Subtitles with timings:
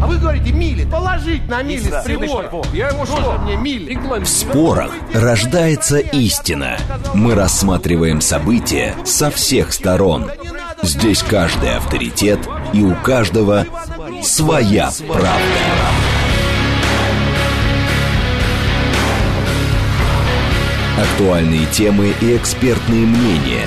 [0.00, 0.84] А вы говорите мили.
[0.84, 2.50] Положить на мили с прибора.
[2.72, 3.38] Я Тоже что?
[3.42, 3.98] мне мили.
[4.20, 6.78] В спорах рождается истина.
[7.14, 10.30] Мы рассматриваем события со всех сторон.
[10.82, 12.38] Здесь каждый авторитет,
[12.72, 13.66] и у каждого
[14.22, 15.32] своя правда.
[21.00, 23.66] Актуальные темы и экспертные мнения,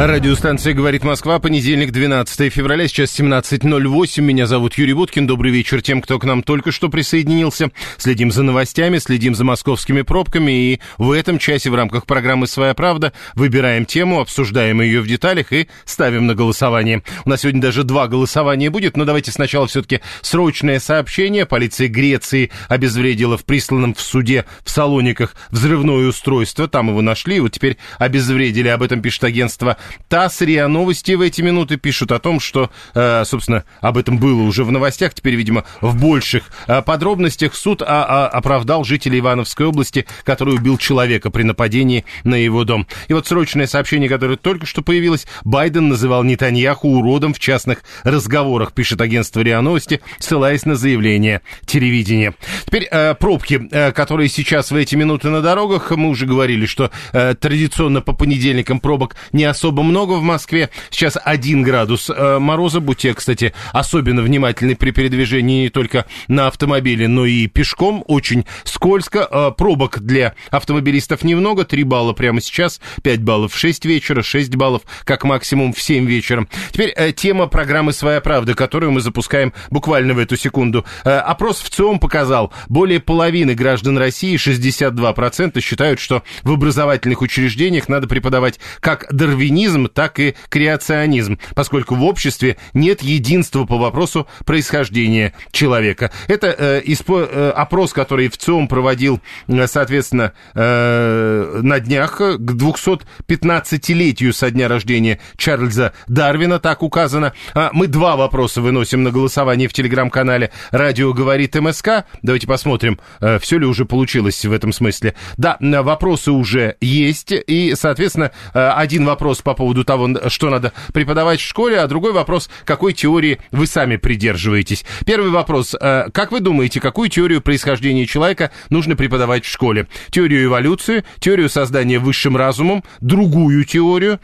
[0.00, 4.20] Радиостанция «Говорит Москва», понедельник, 12 февраля, сейчас 17.08.
[4.20, 5.26] Меня зовут Юрий Буткин.
[5.26, 7.72] Добрый вечер тем, кто к нам только что присоединился.
[7.96, 10.52] Следим за новостями, следим за московскими пробками.
[10.52, 15.52] И в этом часе в рамках программы «Своя правда» выбираем тему, обсуждаем ее в деталях
[15.52, 17.02] и ставим на голосование.
[17.24, 21.44] У нас сегодня даже два голосования будет, но давайте сначала все-таки срочное сообщение.
[21.44, 26.68] Полиция Греции обезвредила в присланном в суде в Салониках взрывное устройство.
[26.68, 28.68] Там его нашли, вот теперь обезвредили.
[28.68, 29.76] Об этом пишет агентство
[30.08, 34.42] ТАСС, РИА Новости в эти минуты пишут о том, что, э, собственно, об этом было
[34.42, 39.66] уже в новостях, теперь, видимо, в больших э, подробностях суд а, а, оправдал жителя Ивановской
[39.66, 42.86] области, который убил человека при нападении на его дом.
[43.08, 48.72] И вот срочное сообщение, которое только что появилось, Байден называл Нетаньяху уродом в частных разговорах,
[48.72, 52.34] пишет агентство РИА Новости, ссылаясь на заявление телевидения.
[52.68, 56.90] Теперь э, пробки, э, которые сейчас в эти минуты на дорогах, мы уже говорили, что
[57.14, 60.68] э, традиционно по понедельникам пробок не особо много в Москве.
[60.90, 62.80] Сейчас 1 градус э, мороза.
[62.80, 68.04] Будьте, кстати, особенно внимательны при передвижении не только на автомобиле, но и пешком.
[68.06, 69.54] Очень скользко.
[69.56, 71.64] Пробок для автомобилистов немного.
[71.64, 76.04] 3 балла прямо сейчас, 5 баллов в 6 вечера, 6 баллов как максимум в 7
[76.04, 76.46] вечера.
[76.70, 80.84] Теперь тема программы «Своя правда», которую мы запускаем буквально в эту секунду.
[81.04, 88.06] Опрос в ЦИОМ показал, более половины граждан России, 62%, считают, что в образовательных учреждениях надо
[88.06, 96.10] преподавать как дарвинизм, так и креационизм, поскольку в обществе нет единства по вопросу происхождения человека.
[96.26, 102.38] Это э, испо, э, опрос, который в ЦИОМ проводил, э, соответственно, э, на днях к
[102.38, 107.32] 215-летию со дня рождения Чарльза Дарвина, так указано.
[107.54, 112.04] А, мы два вопроса выносим на голосование в телеграм-канале «Радио говорит МСК».
[112.22, 115.14] Давайте посмотрим, э, все ли уже получилось в этом смысле.
[115.36, 121.40] Да, вопросы уже есть, и, соответственно, э, один вопрос по поводу того, что надо преподавать
[121.40, 124.84] в школе, а другой вопрос, какой теории вы сами придерживаетесь.
[125.06, 125.76] Первый вопрос.
[125.80, 129.86] э, Как вы думаете, какую теорию происхождения человека нужно преподавать в школе?
[130.10, 134.18] Теорию эволюции, теорию создания высшим разумом, другую теорию.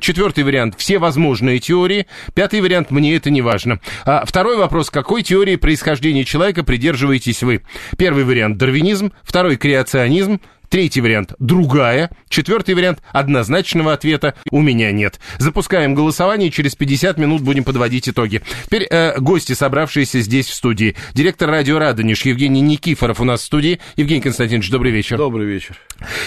[0.00, 0.74] Четвертый вариант.
[0.78, 2.06] Все возможные теории.
[2.34, 2.90] Пятый вариант.
[2.90, 3.80] Мне это не важно.
[4.04, 4.90] А Второй вопрос.
[4.90, 7.62] Какой теории происхождения человека придерживаетесь вы?
[7.96, 8.58] Первый вариант.
[8.58, 9.12] Дарвинизм.
[9.22, 9.56] Второй.
[9.56, 10.40] Креационизм.
[10.68, 12.10] Третий вариант– другая.
[12.28, 15.20] Четвертый вариант– однозначного ответа у меня нет.
[15.38, 18.42] Запускаем голосование, через 50 минут будем подводить итоги.
[18.64, 20.96] Теперь э, гости, собравшиеся здесь в студии.
[21.14, 23.80] Директор радио «Радонеж» Евгений Никифоров у нас в студии.
[23.96, 25.16] Евгений Константинович, добрый вечер.
[25.16, 25.78] Добрый вечер.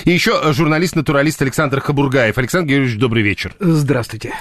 [0.06, 2.38] И еще э, журналист-натуралист Александр Хабургаев.
[2.38, 3.54] Александр Георгиевич, добрый вечер.
[3.60, 4.34] Здравствуйте.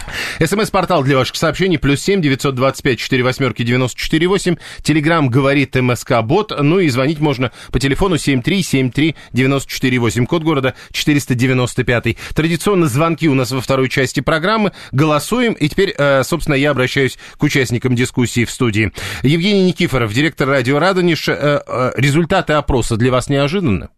[0.45, 4.57] СМС-портал для ваших сообщений плюс семь девятьсот двадцать пять четыре восьмерки девяносто четыре восемь.
[4.83, 6.53] Телеграмм говорит МСК Бот.
[6.59, 10.27] Ну и звонить можно по телефону семь три семь три девяносто четыре восемь.
[10.27, 12.17] Код города 495.
[12.35, 14.73] Традиционно звонки у нас во второй части программы.
[14.93, 15.55] Голосуем.
[15.55, 18.93] И теперь, э, собственно, я обращаюсь к участникам дискуссии в студии.
[19.23, 21.29] Евгений Никифоров, директор радио Радонеж.
[21.29, 23.89] Э, э, Результаты опроса для вас неожиданны?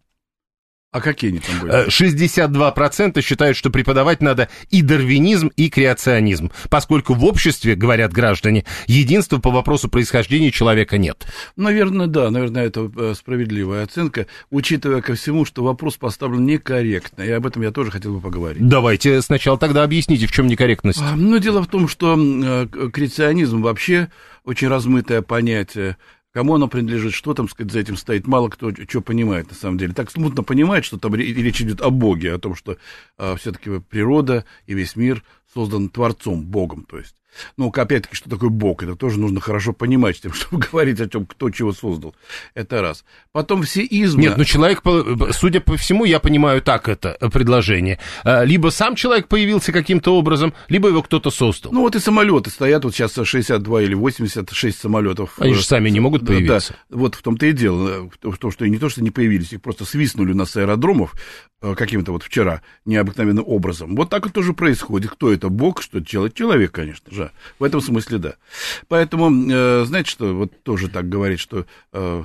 [0.91, 1.71] А какие они там были?
[1.71, 8.65] Э, 62% считают, что преподавать надо и дарвинизм, и креационизм, поскольку в обществе, говорят граждане,
[8.87, 11.25] единства по вопросу происхождения человека нет.
[11.55, 17.31] Наверное, да, наверное, это э, справедливая оценка, учитывая ко всему, что вопрос поставлен некорректно, и
[17.31, 18.67] об этом я тоже хотел бы поговорить.
[18.67, 21.01] Давайте сначала тогда объясните, в чем некорректность.
[21.01, 24.09] А, Ну, дело в том, что э, креационизм вообще
[24.43, 25.95] очень размытое понятие.
[26.33, 29.77] Кому оно принадлежит, что там, сказать, за этим стоит, мало кто что понимает, на самом
[29.77, 29.93] деле.
[29.93, 32.77] Так смутно понимает, что там ре- речь идет о Боге, о том, что
[33.37, 35.23] все-таки природа и весь мир
[35.53, 37.15] создан Творцом, Богом, то есть.
[37.57, 38.83] Ну, опять-таки, что такое Бог?
[38.83, 42.15] Это тоже нужно хорошо понимать, тем, чтобы говорить о том, кто чего создал.
[42.53, 43.05] Это раз.
[43.31, 44.23] Потом все измы...
[44.23, 44.81] Нет, ну человек,
[45.31, 47.99] судя по всему, я понимаю так это э, предложение.
[48.23, 51.71] Э, Либо сам человек появился каким-то образом, либо его кто-то создал.
[51.71, 55.33] Ну, вот и самолеты стоят, вот сейчас 62 или 86 самолетов.
[55.37, 56.75] Они же сами не могут появиться.
[56.89, 59.61] Да, вот в том-то и дело, в том, что не то, что не появились, их
[59.61, 61.13] просто свистнули у нас с аэродромов
[61.61, 63.95] э, каким-то вот вчера необыкновенным образом.
[63.95, 65.11] Вот так и тоже происходит.
[65.11, 66.31] Кто это, Бог, что это?
[66.31, 67.20] Человек, конечно же.
[67.59, 68.35] В этом смысле, да.
[68.87, 71.65] Поэтому, э, знаете, что вот тоже так говорить, что...
[71.93, 72.23] э,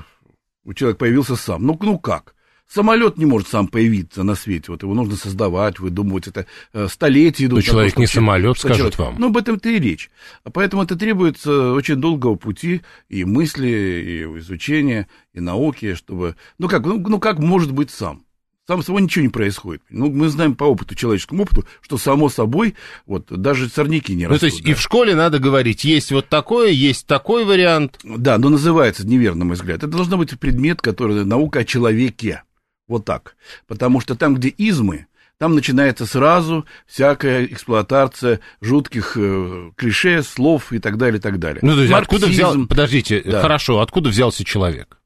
[0.74, 1.64] человек появился сам.
[1.64, 2.34] Ну, ну как?
[2.68, 4.72] Самолет не может сам появиться на свете.
[4.72, 6.26] Вот его нужно создавать, выдумывать.
[6.26, 7.60] Это э, столетия идут.
[7.60, 8.98] То человек не самолет, скажет человек.
[8.98, 9.14] вам.
[9.18, 10.10] Ну, об этом-то и речь.
[10.42, 16.34] А Поэтому это требуется очень долгого пути и мысли, и изучения, и науки, чтобы...
[16.58, 18.25] Ну как, ну, ну как может быть сам?
[18.68, 19.80] Сам собой ничего не происходит.
[19.90, 22.74] Ну, мы знаем по опыту, человеческому опыту, что само собой,
[23.06, 24.40] вот, даже сорняки не Ну, растут.
[24.40, 24.70] то есть да.
[24.70, 28.00] и в школе надо говорить, есть вот такое, есть такой вариант.
[28.02, 29.78] Да, но называется неверно, на мой взгляд.
[29.78, 32.42] Это должно быть предмет, который наука о человеке.
[32.88, 33.36] Вот так.
[33.68, 35.06] Потому что там, где измы,
[35.38, 41.60] там начинается сразу всякая эксплуатация жутких э, клише, слов и так далее, и так далее.
[41.62, 42.66] Ну, то есть откуда Марксизм, взял...
[42.66, 43.42] Подождите, Да.
[43.42, 44.98] хорошо, откуда взялся человек?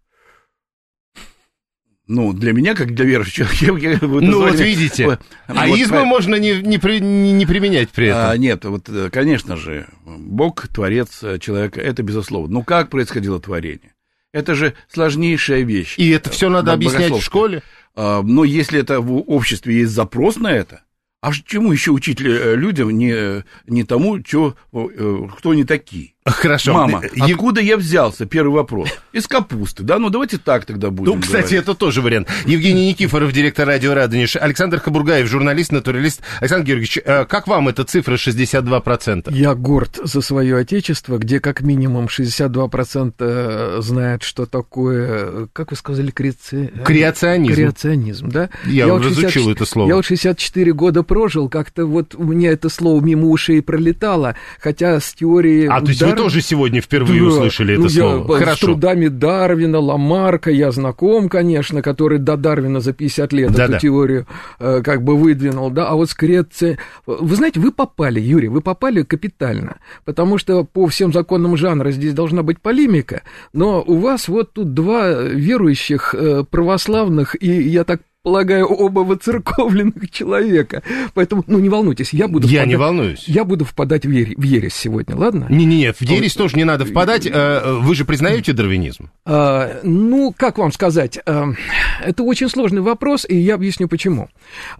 [2.12, 4.04] Ну, для меня, как для верующего человека...
[4.04, 5.04] вы Ну, вот видите.
[5.06, 8.30] Вот, А вот измы по- можно не, не, при- не- не применять при этом.
[8.30, 12.52] А, нет, вот, э, конечно же, Бог, Творец э, человека, это безусловно.
[12.52, 13.94] Но как происходило творение?
[14.32, 15.94] Это же сложнейшая вещь.
[15.98, 17.62] И это все надо объяснять в школе?
[17.94, 20.82] А, Но если это в обществе есть запрос на это,
[21.22, 26.14] а чему еще учить э, людям не, не тому, чё, кто они такие?
[26.26, 26.74] Хорошо.
[26.74, 28.26] Мама, Ев- откуда я взялся?
[28.26, 28.90] Первый вопрос.
[29.12, 29.98] Из капусты, да?
[29.98, 31.62] Ну, давайте так тогда будем Ну, кстати, говорить.
[31.62, 32.28] это тоже вариант.
[32.44, 36.20] Евгений Никифоров, директор радио «Радонеж», Александр Хабургаев, журналист, натуралист.
[36.40, 39.32] Александр Георгиевич, э, как вам эта цифра 62%?
[39.32, 46.10] Я горд за свое отечество, где как минимум 62% знают, что такое, как вы сказали,
[46.10, 46.70] креаци...
[46.84, 47.54] Креационизм.
[47.54, 48.50] креационизм, да?
[48.66, 49.88] Я вот разучил 60 это слово.
[49.88, 55.00] Я вот 64 года прожил, как-то вот у меня это слово мимо ушей пролетало, хотя
[55.00, 55.66] с теорией...
[55.66, 58.36] А, то есть вы тоже сегодня впервые Да, услышали ну, это я, слово?
[58.36, 58.66] С Хорошо.
[58.66, 63.76] трудами Дарвина, Ламарка я знаком, конечно, который до Дарвина за 50 лет Да-да.
[63.76, 64.26] эту теорию
[64.58, 66.78] э, как бы выдвинул, да, а вот с Креце...
[67.06, 72.14] Вы знаете, вы попали, Юрий, вы попали капитально, потому что по всем законам жанра здесь
[72.14, 73.22] должна быть полемика,
[73.52, 80.10] но у вас вот тут два верующих э, православных, и я так полагаю, оба воцерковленных
[80.10, 80.82] человека.
[81.14, 82.46] Поэтому, ну, не волнуйтесь, я буду...
[82.46, 83.24] Я не впадать- волнуюсь.
[83.26, 85.46] Я буду впадать в, ере- в ересь сегодня, ладно?
[85.48, 87.26] Не-не-не, в ересь тоже не надо впадать.
[87.26, 89.10] Э, Вы же признаете дарвинизм?
[89.24, 94.28] А, ну, как вам сказать, это очень сложный вопрос, и я объясню почему.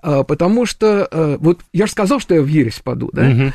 [0.03, 3.23] Потому что, вот я же сказал, что я в ересь паду, да?
[3.23, 3.53] А,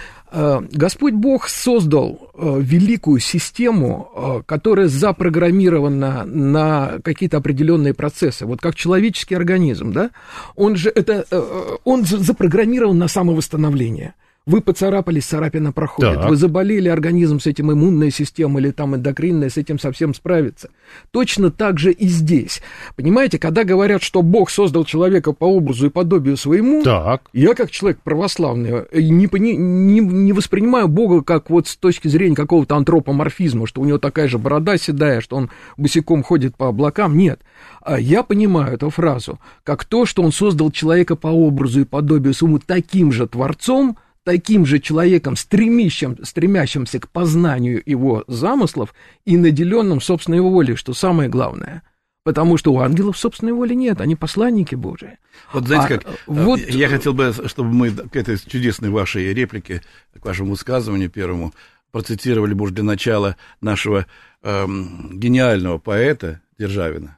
[0.71, 8.75] Господь Бог создал а, великую систему, а, которая запрограммирована на какие-то определенные процессы, вот как
[8.75, 10.09] человеческий организм, да?
[10.55, 11.41] Он же это, э,
[11.85, 14.13] он за- запрограммирован на самовосстановление.
[14.45, 16.15] Вы поцарапались, царапина проходит.
[16.15, 16.29] Так.
[16.29, 20.69] Вы заболели, организм с этим иммунная система или там эндокринная с этим совсем справится.
[21.09, 22.61] Точно так же и здесь.
[22.95, 27.23] Понимаете, когда говорят, что Бог создал человека по образу и подобию своему, Так.
[27.33, 32.07] я как человек православный э, не, пони- не, не воспринимаю Бога как вот с точки
[32.07, 36.67] зрения какого-то антропоморфизма, что у него такая же борода седая, что он босиком ходит по
[36.67, 37.17] облакам.
[37.17, 37.39] Нет.
[37.81, 42.35] А Я понимаю эту фразу как то, что он создал человека по образу и подобию
[42.35, 48.93] своему таким же творцом, таким же человеком, стремящим, стремящимся к познанию его замыслов
[49.23, 51.83] и наделенным собственной волей, что самое главное.
[52.23, 55.19] Потому что у ангелов собственной воли нет, они посланники Божии.
[55.53, 56.59] Вот знаете А, как, вот- вот...
[56.59, 59.83] я хотел бы, чтобы мы к этой чудесной вашей реплике,
[60.19, 61.53] к вашему высказыванию первому,
[61.91, 64.07] процитировали, может, для начала нашего
[64.41, 67.17] эм, гениального поэта Державина,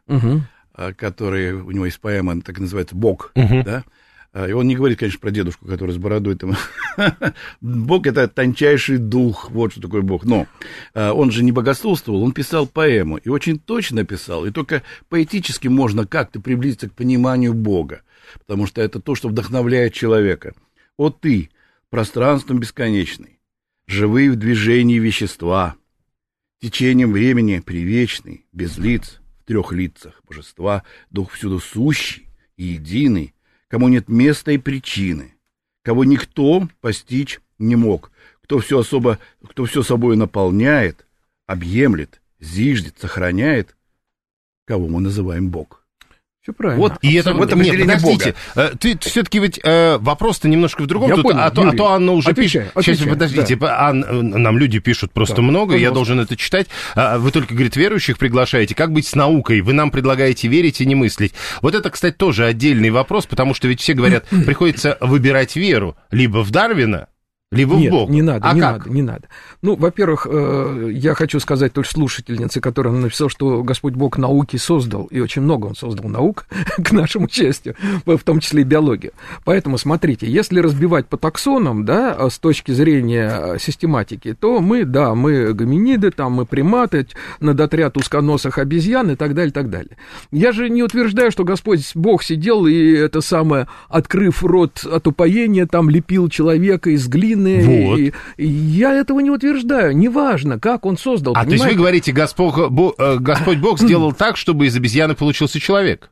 [0.73, 3.63] а, который, у него есть поэма, так и называется «Бог», Мгм.
[3.63, 3.83] да?
[4.37, 6.55] А, И он не говорит, конечно, про дедушку, который с бородой там.
[7.61, 10.25] Бог— это тончайший дух, вот что такое Бог.
[10.25, 10.45] Но
[10.93, 14.45] а, он же не богословствовал, он писал поэму, и очень точно писал.
[14.45, 18.03] И только поэтически можно как-то приблизиться к пониманию Бога,
[18.37, 20.53] потому что это то, что вдохновляет человека.
[20.97, 21.49] «О ты,
[21.89, 23.39] пространством бесконечный,
[23.87, 25.77] живые в движении вещества,
[26.61, 33.33] течением времени привечный, без лиц, в трех лицах божества, дух всюду сущий и единый,
[33.67, 35.33] кому нет места и причины,
[35.83, 41.05] кого никто постичь не мог, кто все особо, кто все собой наполняет,
[41.45, 43.75] объемлет, зиждет, сохраняет,
[44.65, 45.86] кого мы называем Бог.
[46.47, 46.79] Все правильно.
[46.81, 50.87] Вот И это, Вот нет, определение подождите, э, ты все-таки ведь э, вопрос-то немножко в
[50.87, 51.09] другом.
[51.09, 52.85] Я Тут, понял, а, то, а то Анна уже Отвечаю, пишет.
[52.85, 53.89] Сейчас, отвечаю, подождите, да.
[53.89, 55.93] Э, нам люди пишут просто Да, много, я пожалуйста.
[55.93, 56.67] должен это читать.
[56.95, 58.75] А Вы только, говорит, верующих приглашаете.
[58.75, 59.59] Как быть с наукой?
[59.59, 61.33] Вы нам предлагаете верить и не мыслить.
[61.61, 66.45] Вот это, кстати, тоже отдельный вопрос, потому что ведь все говорят, приходится выбирать веру либо
[66.45, 67.07] в Дарвина,
[67.49, 68.11] Либо Нет, в Бога.
[68.11, 68.79] не надо, а не как?
[68.79, 69.29] надо, не надо.
[69.61, 75.05] Ну, во-первых, э, я хочу сказать той слушательнице, которая написала, что Господь Бог науки создал,
[75.05, 76.45] и очень много Он создал наук,
[76.83, 77.75] к нашему счастью,
[78.05, 79.13] в том числе и биологию.
[79.45, 84.83] Поэтому, смотрите, если разбивать по таксонам, да, а с точки зрения э, систематики, то мы,
[84.83, 87.07] да, мы гоминиды, там мы приматы,
[87.39, 89.95] над отряд узконосых обезьян и так далее, и так далее.
[90.31, 95.65] Я же не утверждаю, что Господь Бог сидел и это самое, открыв рот от упоения,
[95.65, 97.99] там лепил человека из глины, Вот.
[97.99, 99.95] и, и я этого не утверждаю.
[99.95, 101.33] Неважно, как он создал.
[101.35, 101.77] А то есть вы понимаете?
[101.77, 106.09] говорите, Господь, Бо- э, Господь Бог сделал так, чтобы из обезьяны получился человек.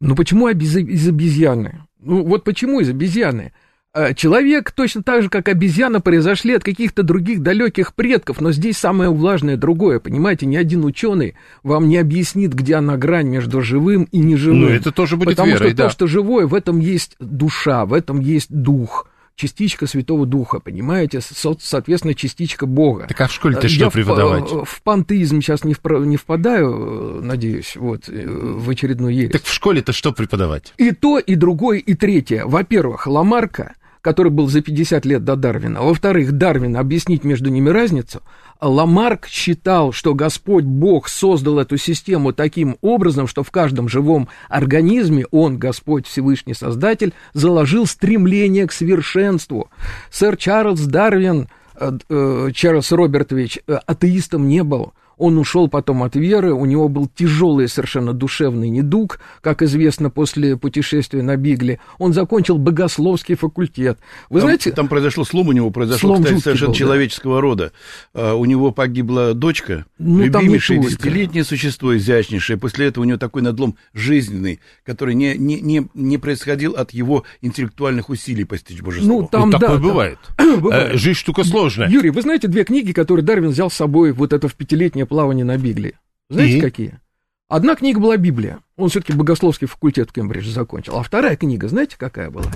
[0.00, 1.82] Ну почему из обезьяны?
[2.00, 3.52] Ну вот почему из обезьяны?
[3.96, 8.76] А, Человек точно так же, как обезьяна, произошли от каких-то других далеких предков, но здесь
[8.76, 14.06] самое важное другое, понимаете, ни один ученый вам не объяснит, где она грань между живым
[14.12, 14.60] и неживым.
[14.60, 15.84] Ну, это тоже будет Потому верой, что да.
[15.84, 21.20] то, что живое, в этом есть душа, в этом есть дух, частичка Святого Духа, понимаете,
[21.20, 23.06] Со- соответственно, частичка Бога.
[23.06, 24.50] Так а в школе-то Я что в- преподавать?
[24.50, 29.32] В, в пантеизм сейчас не, впра- не впадаю, э, надеюсь, вот, э, в очередную ересь.
[29.32, 30.72] Так в школе-то что преподавать?
[30.78, 32.44] И то, и другое, и третье.
[32.46, 35.82] Во-первых, Ламарка, который был за 50 лет до Дарвина.
[35.82, 38.22] Во-вторых, Дарвин, объяснить между ними разницу.
[38.60, 45.26] Ламарк считал, что Господь Бог создал эту систему таким образом, что в каждом живом организме
[45.30, 49.70] Он, Господь Всевышний Создатель, заложил стремление к совершенству.
[50.10, 51.48] Сэр Чарльз Дарвин,
[51.78, 54.92] э, э, Чарльз Робертович, э, атеистом не был.
[55.18, 60.58] Он ушел потом от веры, у него был тяжелый совершенно душевный недуг, как известно, после
[60.58, 61.80] путешествия на Бигле.
[61.98, 63.98] Он закончил богословский факультет.
[64.28, 66.78] Вы там, знаете, там произошло слом у него, произошел, Слом кстати, совершенно был, да.
[66.78, 67.72] человеческого рода.
[68.12, 72.58] А, у него погибла дочка, Ну, любимейшее десятилетнее существо, изящнейшее.
[72.58, 77.24] После этого у него такой надлом жизненный, который не, не, не, не происходил от его
[77.40, 79.22] интеллектуальных усилий постичь божество.
[79.22, 80.18] ну, там, ну, да, такое там- бывает.
[80.60, 80.94] бывает.
[80.94, 81.88] Э, Жизнь штука сложная.
[81.88, 85.44] Юрий, вы знаете две книги, которые Дарвин взял с собой вот это в пятилетнее плавание
[85.44, 85.98] на Бигле?
[86.28, 86.60] Знаете, И?
[86.60, 87.00] какие?
[87.48, 88.58] Одна книга была Библия.
[88.76, 90.96] Он все-таки богословский факультет в Кембридже закончил.
[90.96, 92.46] А вторая книга, знаете, какая была?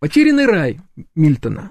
[0.00, 0.80] «Потерянный рай»
[1.14, 1.70] Мильтона.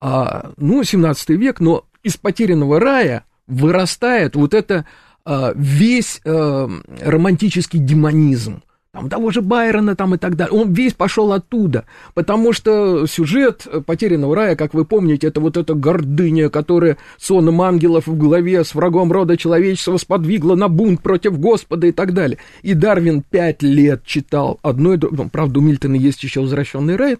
[0.00, 4.86] А, ну, 17 век, но из «Потерянного рая» вырастает вот это
[5.26, 8.62] а, весь а, романтический демонизм.
[8.92, 10.58] Там того же Байрона там и так далее.
[10.58, 15.74] Он весь пошел оттуда, потому что сюжет «Потерянного рая», как вы помните, это вот эта
[15.74, 21.86] гордыня, которая соном ангелов в голове с врагом рода человеческого сподвигла на бунт против Господа
[21.86, 22.38] и так далее.
[22.62, 25.24] И Дарвин пять лет читал одно и другое.
[25.24, 27.16] Ну, правда, у Мильтона есть еще «Возвращенный рай»,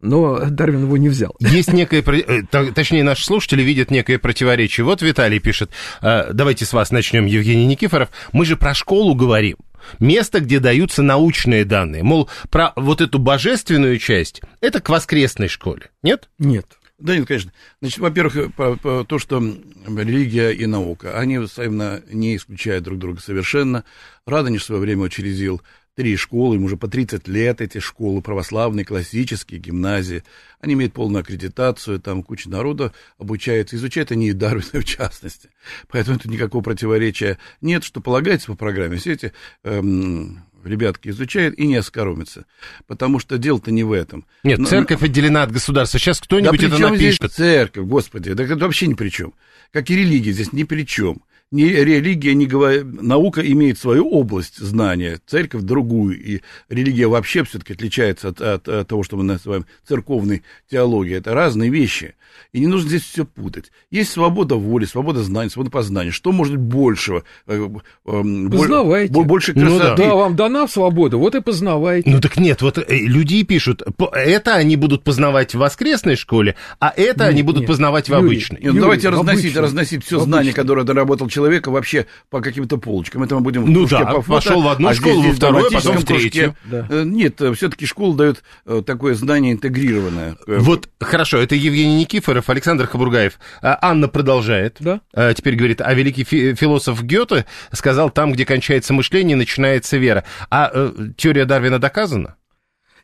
[0.00, 1.36] но Дарвин его не взял.
[1.38, 2.42] Есть некое, э,
[2.74, 4.84] точнее, наши слушатели видят некое противоречие.
[4.84, 5.70] Вот Виталий пишет,
[6.02, 8.08] э, давайте с вас начнем, Евгений Никифоров.
[8.32, 9.58] Мы же про школу говорим.
[10.00, 12.02] Место, где даются научные данные.
[12.02, 15.90] Мол, про вот эту божественную часть, это к воскресной школе.
[16.02, 16.28] Нет?
[16.38, 16.66] Нет.
[16.98, 17.52] Да нет, конечно.
[17.80, 19.40] Значит, во-первых, по- по- то, что
[19.86, 23.84] религия и наука, они взаимно не исключают друг друга совершенно.
[24.24, 25.62] Радонеж в свое время учредил
[25.94, 30.24] три школы, им уже по 30 лет эти школы, православные, классические, гимназии.
[30.60, 35.50] Они имеют полную аккредитацию, там куча народа обучается, изучают они и Дарвина в частности.
[35.88, 38.96] Поэтому тут никакого противоречия нет, что полагается по программе.
[38.96, 39.32] Все эти
[39.64, 42.46] эм, ребятки изучают и не оскоромятся.
[42.86, 44.24] Потому что дело-то не в этом.
[44.44, 45.98] Нет, Но- церковь отделена от государства.
[45.98, 47.36] Сейчас да кто-нибудь при это чем здесь напишет.
[47.36, 49.34] церковь, господи, да это вообще ни при чем.
[49.72, 51.22] Как и религия здесь ни при чем.
[51.52, 52.82] Не, религия, не говор...
[52.84, 58.88] наука имеет свою область знания, церковь другую, и религия вообще все-таки отличается от, от- от
[58.88, 61.18] того, что мы называем церковной теологией.
[61.18, 62.14] Это разные вещи.
[62.54, 63.70] И не нужно здесь все путать.
[63.90, 66.10] Есть свобода воли, свобода знаний, свобода познания.
[66.10, 67.24] Что может быть большего?
[67.46, 67.68] Э,
[68.06, 69.12] эм, боль- Познавайте.
[69.12, 69.78] бо- Больше Ну да.
[69.78, 70.02] красоты.
[70.04, 72.08] Да, вам дана свобода, вот и познавайте.
[72.10, 73.82] Ну так нет, вот э, люди пишут,
[74.12, 77.68] это они будут познавать в воскресной школе, а это они Нет, будут нет.
[77.68, 78.56] познавать в Юрий, обычной.
[78.56, 79.60] Нет, ну Юрий, давайте разносить, обычно.
[79.62, 83.22] разносить все знание, которое доработал человека, вообще по каким-то полочкам.
[83.24, 85.32] Это мы будем в Ну кружке да, по фото, пошел в одну а школу, во
[85.32, 86.30] вторую, а потом в кружке.
[86.30, 86.56] третью.
[86.64, 86.86] Да.
[86.88, 90.36] Э, Нет, все-таки школа дает э, такое знание интегрированное.
[90.46, 93.38] Э, Вот, хорошо, это Евгений Никифоров, Александр Хабургаев.
[93.60, 94.76] А, Анна продолжает.
[94.80, 95.00] Да.
[95.12, 100.24] А, Теперь говорит, а великий фи- философ Гёте сказал, там, где кончается мышление, начинается вера.
[100.50, 102.36] А э, теория Дарвина доказана?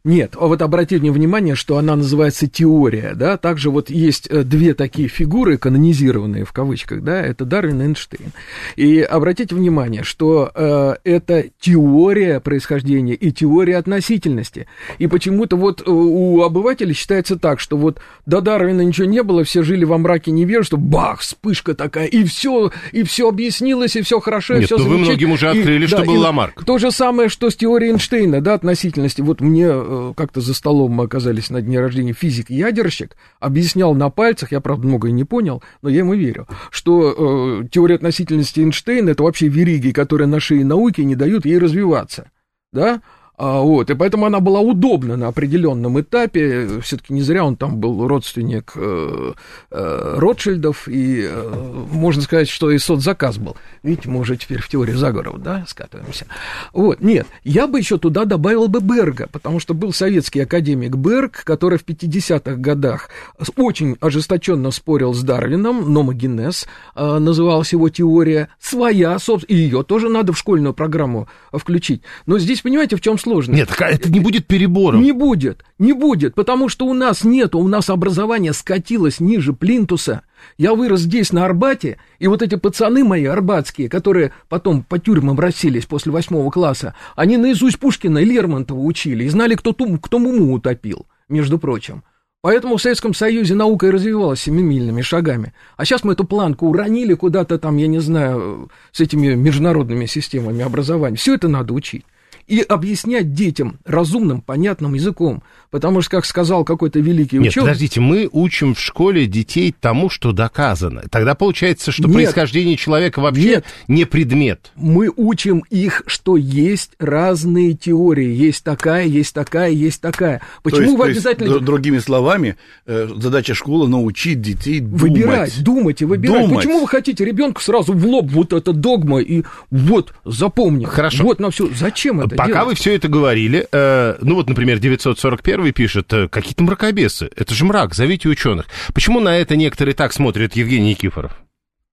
[0.05, 4.75] Нет, а вот обратите внимание, что она называется теория, да, также вот есть э, две
[4.75, 8.33] такие фигуры, канонизированные в кавычках, да, это Дарвин и Эйнштейн.
[8.77, 14.69] И обратите внимание, что э, это теория происхождения и теория относительности.
[14.99, 19.43] И почему-то вот э, у обывателей считается так, что вот до Дарвина ничего не было,
[19.43, 24.21] все жили во мраке невежества, бах, вспышка такая, и все, и все объяснилось, и все
[24.21, 26.65] хорошо, и Нет, все ну вы многим уже открыли, что был и Ламарк.
[26.65, 29.23] То же самое, что с теорией Эйнштейна, да, относительности.
[29.23, 34.61] Вот мне как-то за столом мы оказались на дне рождения физик-ядерщик, объяснял на пальцах, я,
[34.61, 39.49] правда, многое не понял, но я ему верю, что э, теория относительности Эйнштейна— это вообще
[39.49, 42.31] вериги, которые на шее науки не дают ей развиваться,
[42.73, 43.03] да,
[43.39, 46.81] а, вот, и поэтому она была удобна на определенном этапе.
[46.83, 49.33] Все-таки не зря он там был родственник э,
[49.71, 53.57] э, Ротшильдов, и э, можно сказать, что и соцзаказ был.
[53.85, 56.27] Видите, мы уже теперь в теории заговоров, да, скатываемся.
[56.73, 61.45] Вот, нет, я бы еще туда добавил бы Берга, потому что был советский академик Берг,
[61.45, 63.09] который в 50-х годах
[63.57, 66.67] очень ожесточенно спорил с Дарвином, номогенез
[66.97, 72.03] э, называлась его теория, своя, собственно, и ее тоже надо в школьную программу включить.
[72.27, 73.17] Но здесь, понимаете, в чем?
[73.29, 73.55] Сложно.
[73.55, 75.03] Нет, это не будет перебором.
[75.03, 80.23] Не будет, не будет, потому что у нас нет, у нас образование скатилось ниже плинтуса.
[80.57, 85.39] Я вырос здесь, на Арбате, и вот эти пацаны мои арбатские, которые потом по тюрьмам
[85.39, 90.19] расселись после восьмого класса, они наизусть Пушкина и Лермонтова учили и знали, кто, тум, кто
[90.19, 92.03] Муму утопил, между прочим.
[92.41, 95.53] Поэтому в Советском Союзе наука и развивалась семимильными шагами.
[95.77, 100.63] А сейчас мы эту планку уронили куда-то там, я не знаю, с этими международными системами
[100.63, 101.17] образования.
[101.17, 102.05] Все это надо учить
[102.49, 105.43] и объяснять детям разумным, понятным языком.
[105.71, 107.67] Потому что, как сказал какой-то великий Нет, ученый...
[107.67, 111.03] подождите, мы учим в школе детей тому, что доказано.
[111.11, 112.15] Тогда получается, что Нет.
[112.15, 113.65] происхождение человека вообще Нет.
[113.87, 114.73] не предмет.
[114.77, 118.33] Мы учим их, что есть разные теории.
[118.33, 120.41] Есть такая, есть такая, есть такая.
[120.63, 121.53] Почему то есть, вы обязательно...
[121.53, 125.03] Есть, другими словами, э, задача школы научить детей думать.
[125.03, 126.47] Выбирать, думать и выбирать.
[126.47, 126.57] Думать.
[126.57, 130.87] Почему вы хотите ребенку сразу в лоб вот эта догма и вот запомни.
[130.87, 131.25] Хорошо.
[131.25, 131.69] Вот на все.
[131.75, 132.69] Зачем это Пока делать?
[132.69, 137.65] вы все это говорили, э, ну вот, например, 941 пишет, э, какие-то мракобесы, это же
[137.65, 138.67] мрак, зовите ученых.
[138.95, 141.33] Почему на это некоторые так смотрят, Евгений Никифоров?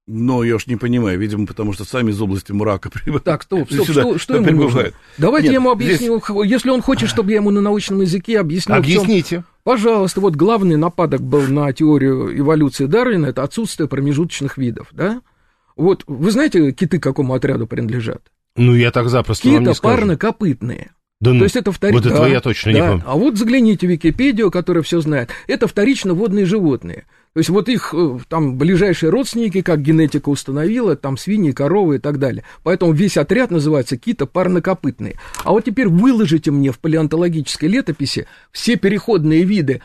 [0.08, 2.92] Но я уж не понимаю, видимо, потому что сами из области мрака
[3.24, 4.92] Так, стоп, стоп, сюда, что, что ему нужно?
[5.18, 6.52] Давайте Нет, я ему объясню, здесь...
[6.52, 8.78] если он хочет, чтобы я ему на научном языке объяснил.
[8.78, 9.38] Объясните.
[9.38, 9.46] Чем...
[9.64, 15.22] Пожалуйста, вот главный нападок был на теорию эволюции Дарвина, это отсутствие промежуточных видов, да?
[15.76, 18.22] Вот вы знаете, киты к какому отряду принадлежат?
[18.56, 19.96] Ну, я так запросто вам не скажу.
[19.96, 20.92] парнокопытные.
[21.22, 22.02] Да, ну, То есть это вторично.
[22.02, 22.80] Вот этого да, я точно да.
[22.80, 23.04] не помню.
[23.08, 25.30] А вот загляните в Википедию, которая все знает.
[25.48, 27.06] Это вторично водные животные.
[27.34, 32.00] То есть вот их э, там ближайшие родственники, как генетика установила, там свиньи, коровы и
[32.00, 32.44] так далее.
[32.64, 35.16] Поэтому весь отряд называется кита парнокопытные.
[35.44, 39.82] А вот теперь выложите мне в палеонтологической летописи все переходные виды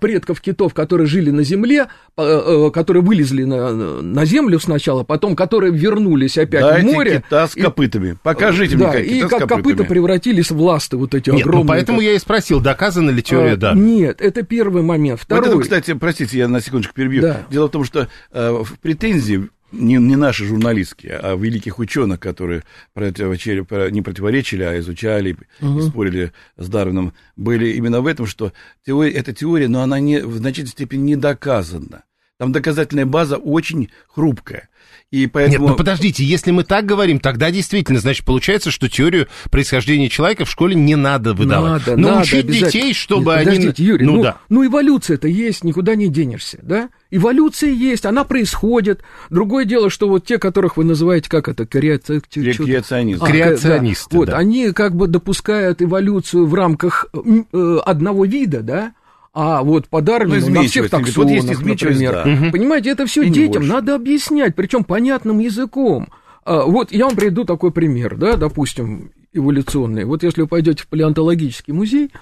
[0.00, 5.36] предков китов, которые жили на земле, э, э, которые вылезли на, на землю сначала, потом
[5.36, 7.22] которые вернулись опять Дайте в море.
[7.26, 8.12] кита с копытами.
[8.12, 11.42] И, Покажите да, мне, как и как с копыта превратились в ласты вот эти нет,
[11.42, 11.64] огромные.
[11.64, 13.74] Ну, поэтому я и спросил, доказана ли теория а, да?
[13.74, 15.20] Нет, это первый момент.
[15.20, 15.48] Второй.
[15.48, 17.22] Вот это, кстати, простите, я на секундочку перебью.
[17.22, 17.42] Да.
[17.50, 22.62] Дело в том, что э, в претензии не, не наши журналистские, а великих ученых, которые
[22.94, 25.78] не противоречили, а изучали угу.
[25.78, 28.52] и спорили с Дарвином, были именно в этом, что
[28.84, 32.04] теория, эта теория, но она не, в значительной степени не доказана.
[32.38, 34.68] Там доказательная база очень хрупкая.
[35.16, 35.64] И поэтому...
[35.64, 40.44] Нет, ну подождите, если мы так говорим, тогда действительно, значит, получается, что теорию происхождения человека
[40.44, 41.86] в школе не надо выдавать.
[41.86, 43.46] Надо, Научить надо, детей, чтобы Нет, они...
[43.46, 44.36] Подождите, Юрий, ну, ну, да.
[44.50, 46.90] ну эволюция-то есть, никуда не денешься, да?
[47.10, 49.00] Эволюция есть, она происходит.
[49.30, 52.20] Другое дело, что вот те, которых вы называете, как это, креаци...
[52.30, 53.24] креационисты.
[53.24, 54.18] А, Креационисты, да.
[54.18, 58.92] Вот, они как бы допускают эволюцию в рамках э, одного вида, да?
[59.38, 62.12] А вот по Дарвину ну, на всех таксонах, вот есть например.
[62.12, 62.22] Да.
[62.22, 62.52] Угу.
[62.52, 66.08] Понимаете, это все детям надо объяснять, причем понятным языком.
[66.46, 70.04] А, вот я вам приведу такой пример, да, допустим, эволюционный.
[70.04, 72.12] Вот если вы пойдете в палеонтологический музей,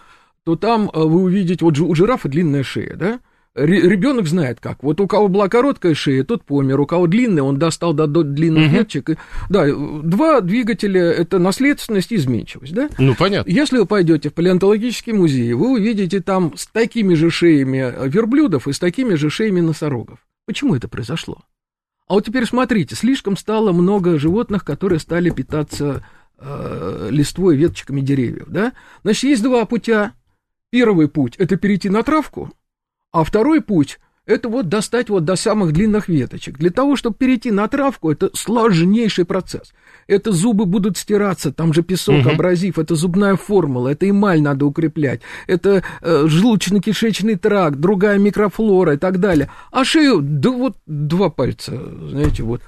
[0.45, 3.21] то там а, вы увидите, вот у жирафа длинная шея, да,
[3.55, 4.83] ребенок знает как.
[4.83, 8.23] Вот у кого была короткая шея, тот помер, у кого длинная, он достал до, до
[8.23, 8.77] длинных угу.
[8.77, 9.11] веточек.
[9.11, 9.17] И,
[9.49, 12.89] да, два двигателя– это наследственность и изменчивость, да?
[12.99, 13.51] Ну, понятно.
[13.51, 18.73] Если вы пойдете в палеонтологический музей, вы увидите там с такими же шеями верблюдов и
[18.73, 20.19] с такими же шеями носорогов.
[20.47, 21.43] Почему это произошло?
[22.07, 26.05] А вот теперь смотрите, слишком стало много животных, которые стали питаться
[26.39, 28.73] э, листвой, веточками деревьев, да?
[29.05, 30.13] Значит, есть два путя.
[30.71, 32.53] Первый путь– это перейти на травку–
[33.15, 36.59] а второй путь– это вот достать вот до самых длинных веточек.
[36.59, 39.73] Для того, чтобы перейти на травку, это сложнейший процесс.
[40.09, 42.31] Это зубы будут стираться, там же песок, угу.
[42.31, 48.97] абразив, это зубная формула, это эмаль надо укреплять, это э, желудочно-кишечный тракт, другая микрофлора и
[48.97, 49.49] так далее.
[49.71, 52.63] А шею, да вот два пальца, знаете, вот,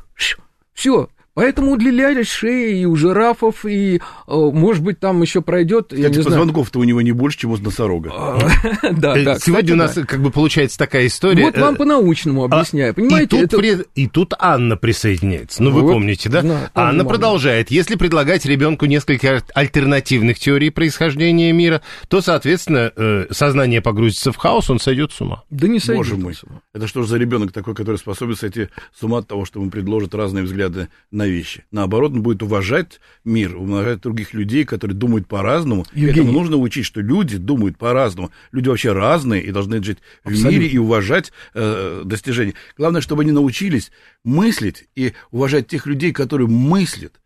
[0.72, 5.92] все, Поэтому удлиняли шеи и у жирафов, и, э, может быть, там еще пройдет...
[5.94, 8.10] Кстати, позвонков-то у него не больше, чем у носорога.
[8.10, 8.38] А,
[8.92, 9.38] да, Э, да.
[9.38, 11.44] Сегодня у нас как бы получается такая история.
[11.44, 12.94] Вот вам э, по-научному а, объясняю.
[12.94, 13.46] Понимаете,
[13.94, 15.62] и тут Анна присоединяется.
[15.62, 16.70] Ну, вы помните, да?
[16.74, 17.70] Анна продолжает.
[17.70, 24.70] Если предлагать ребенку несколько аль- альтернативных теорий происхождения мира, то, соответственно, сознание погрузится в хаос,
[24.70, 25.42] он сойдет с ума.
[25.50, 26.34] Да не сойдет Боже мой,
[26.72, 28.68] это что же за ребенок такой, который способен сойти
[28.98, 31.64] с ума от того, что ему предложат разные взгляды на вещи?
[31.70, 35.84] Наоборот, он будет уважать мир, уважать других людей, которые думают по-разному.
[35.94, 38.30] Этому нужно учить, что люди думают по-разному.
[38.52, 40.50] Люди вообще разные и должны жить в Абсолютно.
[40.50, 42.54] мире и уважать э, достижения.
[42.76, 43.90] Главное, чтобы они научились
[44.24, 47.20] мыслить и уважать тех людей, которые мыслят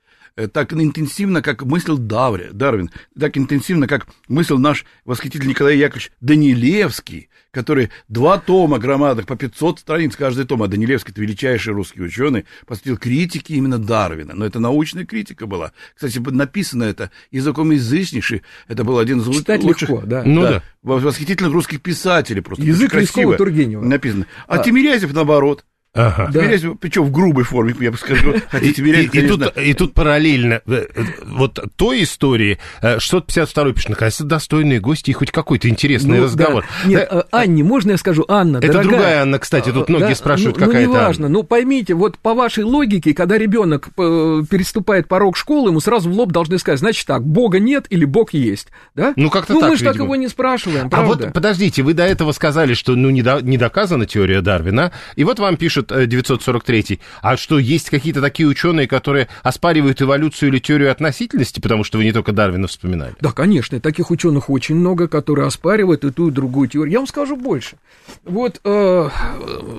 [0.52, 7.28] так интенсивно, как мыслил Даври, Дарвин, так интенсивно, как мыслил наш восхититель Николай Яковлевич Данилевский,
[7.50, 12.46] который два тома громадных, по 500 страниц каждый том, а Данилевский, это величайший русский ученый,
[12.66, 14.34] посвятил критике именно Дарвина.
[14.34, 15.72] Но это научная критика была.
[15.94, 18.42] Кстати, написано это языком язычнейший.
[18.68, 19.88] Это был один из Читать лучших...
[19.88, 20.22] легко, да.
[20.24, 20.62] Ну да.
[20.82, 22.64] Восхитительных русских писателей просто.
[22.64, 23.84] Язык Лескова Тургенева.
[23.84, 24.26] Написано.
[24.46, 24.64] А, А.
[24.64, 25.64] Тимирязев, наоборот.
[25.92, 26.30] Ага.
[26.32, 26.40] Да.
[26.40, 28.34] Тимирязев, причем в грубой форме, я бы скажу.
[28.34, 32.58] И, Хотите, и- Тимирязев, и тут, конечно, и тут параллельно э, э, вот той истории,
[32.80, 36.64] э, 652 пишет, наконец-то достойные гости и хоть какой-то интересный Ну, разговор.
[36.84, 36.88] да.
[36.88, 38.24] Нет, Да, э, Анне, можно я скажу?
[38.28, 41.00] Анна, Это дорогая, другая Анна, кстати, тут э, многие да, спрашивают, ну, какая ну, это
[41.00, 46.08] неважно, ну, поймите, вот по вашей логике, когда ребенок э, переступает порог школы, ему сразу
[46.08, 49.12] в лоб должны сказать, значит так, Бога нет или Бог есть, да?
[49.16, 51.24] Ну, как-то ну, так, мы же так его не спрашиваем, А правда?
[51.26, 55.24] вот, подождите, вы до этого сказали, что ну, не, до- не доказана теория Дарвина, и
[55.24, 60.58] вот вам пишет э, 943 а что, есть какие-то такие ученые, которые оспаривают эволюцию или
[60.58, 63.14] теорию относительности, потому что вы не только Дарвина вспоминали?
[63.20, 66.92] Да, конечно, таких ученых очень много, которые оспаривают и ту, и другую теорию.
[66.92, 67.76] Я вам скажу больше.
[68.24, 69.08] Вот э,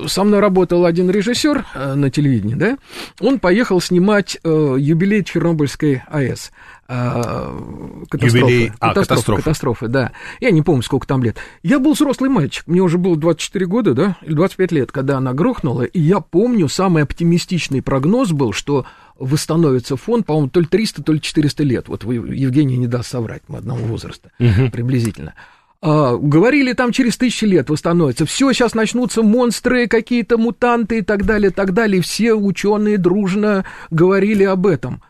[0.07, 2.77] со мной работал один режиссер э, на телевидении, да,
[3.19, 6.51] он поехал снимать э, юбилей Чернобыльской АЭС.
[6.87, 8.53] Э, катастрофы.
[8.53, 9.41] Юбилей- а, катастрофы.
[9.41, 10.11] Катастрофы, да.
[10.39, 11.37] Я не помню, сколько там лет.
[11.63, 15.33] Я был взрослый мальчик, мне уже было 24 года, да, или 25 лет, когда она
[15.33, 18.85] грохнула, и я помню, самый оптимистичный прогноз был, что
[19.17, 21.87] восстановится фонд, по-моему, то ли 300, то ли 400 лет.
[21.87, 25.33] Вот вы, Евгений не даст соврать, мы одного возраста приблизительно.
[25.83, 28.25] А, говорили, там через тысячи лет восстановится.
[28.27, 32.01] Все, сейчас начнутся монстры, какие-то мутанты и так далее, так далее.
[32.03, 35.01] Все ученые дружно говорили об этом.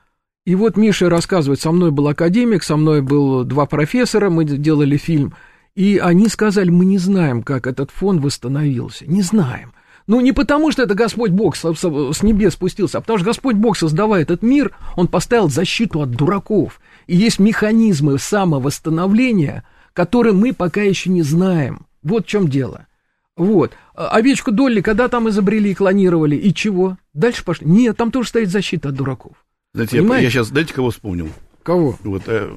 [0.45, 4.97] И вот Миша рассказывает, со мной был академик, со мной был два профессора, мы делали
[4.97, 5.35] фильм,
[5.75, 9.73] и они сказали, мы не знаем, как этот фонд восстановился, не знаем.
[10.07, 13.55] Ну, не потому, что это Господь Бог с, с- небес спустился, а потому что Господь
[13.55, 16.81] Бог, создавая этот мир, Он поставил защиту от дураков.
[17.05, 21.85] И есть механизмы самовосстановления, которые мы пока еще не знаем.
[22.01, 22.87] Вот в чем дело.
[23.37, 23.73] Вот.
[23.95, 26.97] А Овечку Долли, когда там изобрели и клонировали, и чего?
[27.13, 27.67] Дальше пошли.
[27.67, 29.40] Нет, там тоже стоит защита от дураков.
[29.73, 31.29] Знаете, я, я сейчас, знаете, кого вспомнил?
[31.63, 31.97] Кого?
[32.03, 32.53] Вот, э,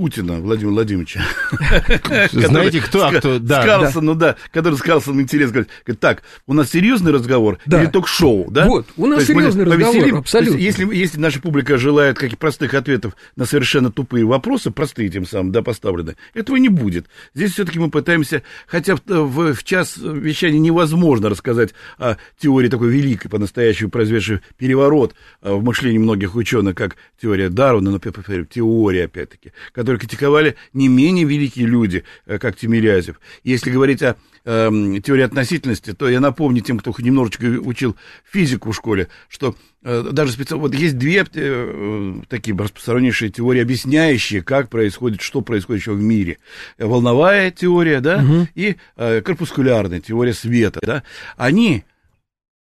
[0.00, 1.22] Путина Владимира Владимировича.
[2.30, 6.22] Знаете, кто, а кто- С да, Карлсоном, да, который с Карлсоном интересно говорит, говорит, так,
[6.46, 7.82] у нас серьезный разговор Да.
[7.82, 8.66] или ток-шоу, да?
[8.66, 10.16] Вот, у нас мы серьезный разговор, повеселим.
[10.18, 10.58] абсолютно.
[10.58, 15.24] Есть если, если наша публика желает каких простых ответов на совершенно тупые вопросы, простые тем
[15.26, 17.06] самым, да, поставлены, этого не будет.
[17.34, 22.90] Здесь все-таки мы пытаемся, хотя в, в- в час вещания невозможно рассказать о теории такой
[22.90, 29.04] великой, по-настоящему произведшей переворот а, в мышлении многих ученых, как теория Дарвина, но повторю, теория,
[29.06, 29.52] опять-таки,
[29.86, 33.20] которые критиковали не менее великие люди, э, как Тимирязев.
[33.44, 37.94] Если говорить о эм, теории относительности, то я напомню тем, кто хоть немножечко учил
[38.28, 43.62] физику в школе, что э, даже специально, вот есть две э, э, такие распространеннейшие теории,
[43.62, 46.38] объясняющие, как происходит, что происходит еще в мире.
[46.78, 48.24] Э, Волновая теория, да,
[48.56, 51.04] и э, корпускулярная теория света, да.
[51.36, 51.84] Они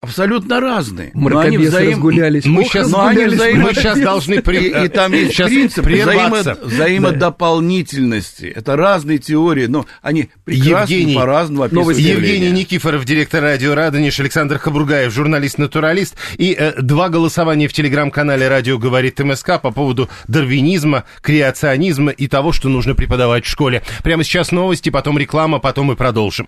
[0.01, 1.11] абсолютно разные.
[1.13, 2.45] они Мракобесы взаим- разгулялись.
[2.45, 4.41] Мы Ох, сейчас, но они взаимо- мы сейчас должны...
[4.43, 6.51] при- И, там есть сейчас принцип прерваться.
[6.61, 8.45] взаимо- взаимодополнительности.
[8.55, 11.97] Это разные теории, но они прекрасно Евгений, по-разному описывают.
[11.97, 18.77] Евгений Никифоров, директор радио «Радонеж», Александр Хабругаев, журналист-натуралист, и э, два голосования в телеграм-канале «Радио
[18.77, 23.81] говорит МСК» по поводу дарвинизма, креационизма и того, что нужно преподавать в школе.
[24.03, 26.47] Прямо сейчас новости, потом реклама, потом мы продолжим.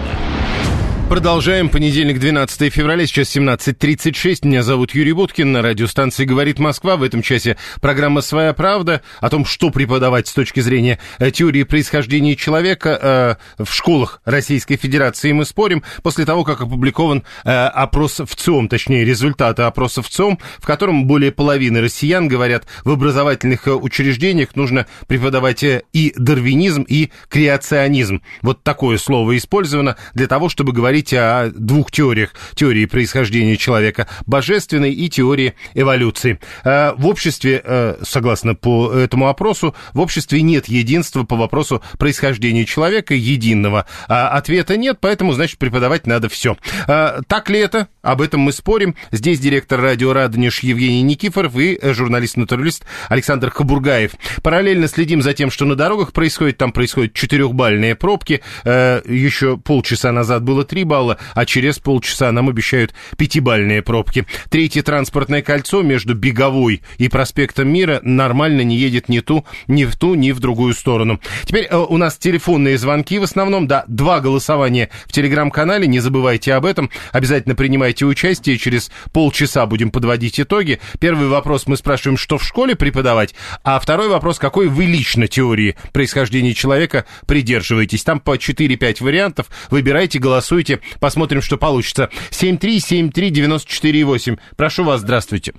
[1.11, 1.67] Продолжаем.
[1.67, 4.47] Понедельник, 12 февраля, сейчас 17.36.
[4.47, 5.51] Меня зовут Юрий Буткин.
[5.51, 6.95] На радиостанции «Говорит Москва».
[6.95, 11.63] В этом часе программа «Своя правда» о том, что преподавать с точки зрения э, теории
[11.63, 15.33] происхождения человека э, в школах Российской Федерации.
[15.33, 20.39] Мы спорим после того, как опубликован э, опрос в ЦИОМ, точнее, результаты опроса в ЦИОМ,
[20.59, 28.21] в котором более половины россиян говорят, в образовательных учреждениях нужно преподавать и дарвинизм, и креационизм.
[28.41, 32.33] Вот такое слово использовано для того, чтобы говорить говорить о двух теориях.
[32.55, 36.39] Теории происхождения человека божественной и теории эволюции.
[36.63, 42.65] Э, в обществе, э, согласно по этому опросу, в обществе нет единства по вопросу происхождения
[42.65, 43.85] человека единого.
[44.07, 46.57] А ответа нет, поэтому, значит, преподавать надо все.
[46.87, 47.87] Э, так ли это?
[48.01, 48.95] Об этом мы спорим.
[49.11, 54.11] Здесь директор радио «Радонеж» Евгений Никифоров и журналист-натуралист Александр Хабургаев.
[54.41, 56.57] Параллельно следим за тем, что на дорогах происходит.
[56.57, 58.41] Там происходят четырехбальные пробки.
[58.65, 64.25] Еще полчаса назад было три балла, а через полчаса нам обещают пятибальные пробки.
[64.49, 69.95] Третье транспортное кольцо между Беговой и проспектом Мира нормально не едет ни ту, ни в
[69.95, 71.21] ту, ни в другую сторону.
[71.45, 76.53] Теперь э, у нас телефонные звонки в основном, да, два голосования в телеграм-канале, не забывайте
[76.55, 80.81] об этом, обязательно принимайте участие, через полчаса будем подводить итоги.
[80.99, 85.77] Первый вопрос мы спрашиваем, что в школе преподавать, а второй вопрос, какой вы лично теории
[85.93, 88.03] происхождения человека придерживаетесь.
[88.03, 92.09] Там по 4-5 вариантов, выбирайте, голосуйте, Посмотрим, что получится.
[92.31, 94.39] 7373948.
[94.57, 95.53] Прошу вас, здравствуйте.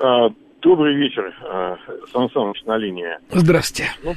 [0.00, 0.28] А,
[0.60, 1.76] добрый вечер, а,
[2.12, 3.18] Сан Саныч на линии.
[3.30, 3.90] Здравствуйте.
[4.02, 4.14] Ну,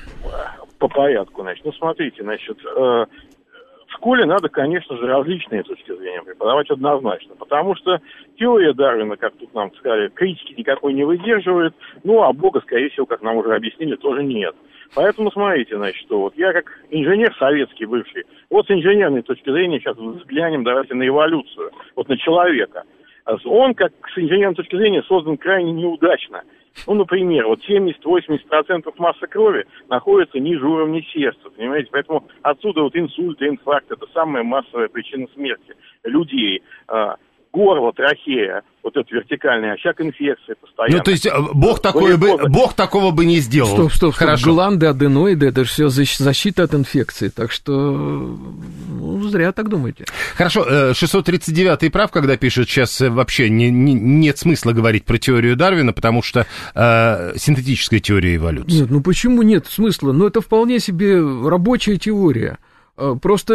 [0.77, 1.65] по порядку, значит.
[1.65, 3.05] Ну, смотрите, значит, а,
[3.89, 7.99] в школе надо, конечно же, различные точки зрения преподавать однозначно, потому что
[8.37, 13.05] теория Дарвина, как тут нам сказали, критики никакой не выдерживает, ну, а Бога, скорее всего,
[13.05, 14.55] как нам уже объяснили, тоже нет.
[14.95, 19.79] Поэтому смотрите, значит, что вот я как инженер советский бывший, вот с инженерной точки зрения
[19.79, 22.83] сейчас взглянем, давайте на эволюцию, вот на человека.
[23.45, 26.41] Он, как с инженерной точки зрения, создан крайне неудачно.
[26.87, 31.89] Ну, например, вот 70-80% массы крови находится ниже уровня сердца, понимаете?
[31.91, 36.63] Поэтому отсюда вот инсульт инфаркт– это самая массовая причина смерти людей.
[37.51, 40.97] Горло, трахея, вот эта вертикальная очаг инфекции постоянно.
[40.97, 43.69] Ну, то есть, э, Бог, такое бы, Бог такого бы не сделал.
[43.69, 44.15] Стоп, стоп, стоп.
[44.15, 44.53] Хорошо.
[44.53, 50.05] Гланды, аденоиды, это же все защита от инфекции, так что ну, зря так думаете.
[50.35, 55.17] Хорошо, 639-й э, прав, когда пишет, сейчас э, вообще не, не, нет смысла говорить про
[55.17, 58.81] теорию Дарвина, потому что э, синтетическая теория эволюции.
[58.81, 60.11] Нет, ну почему нет смысла?
[60.11, 62.59] Ну, это вполне себе рабочая теория.
[63.01, 63.53] Э, просто,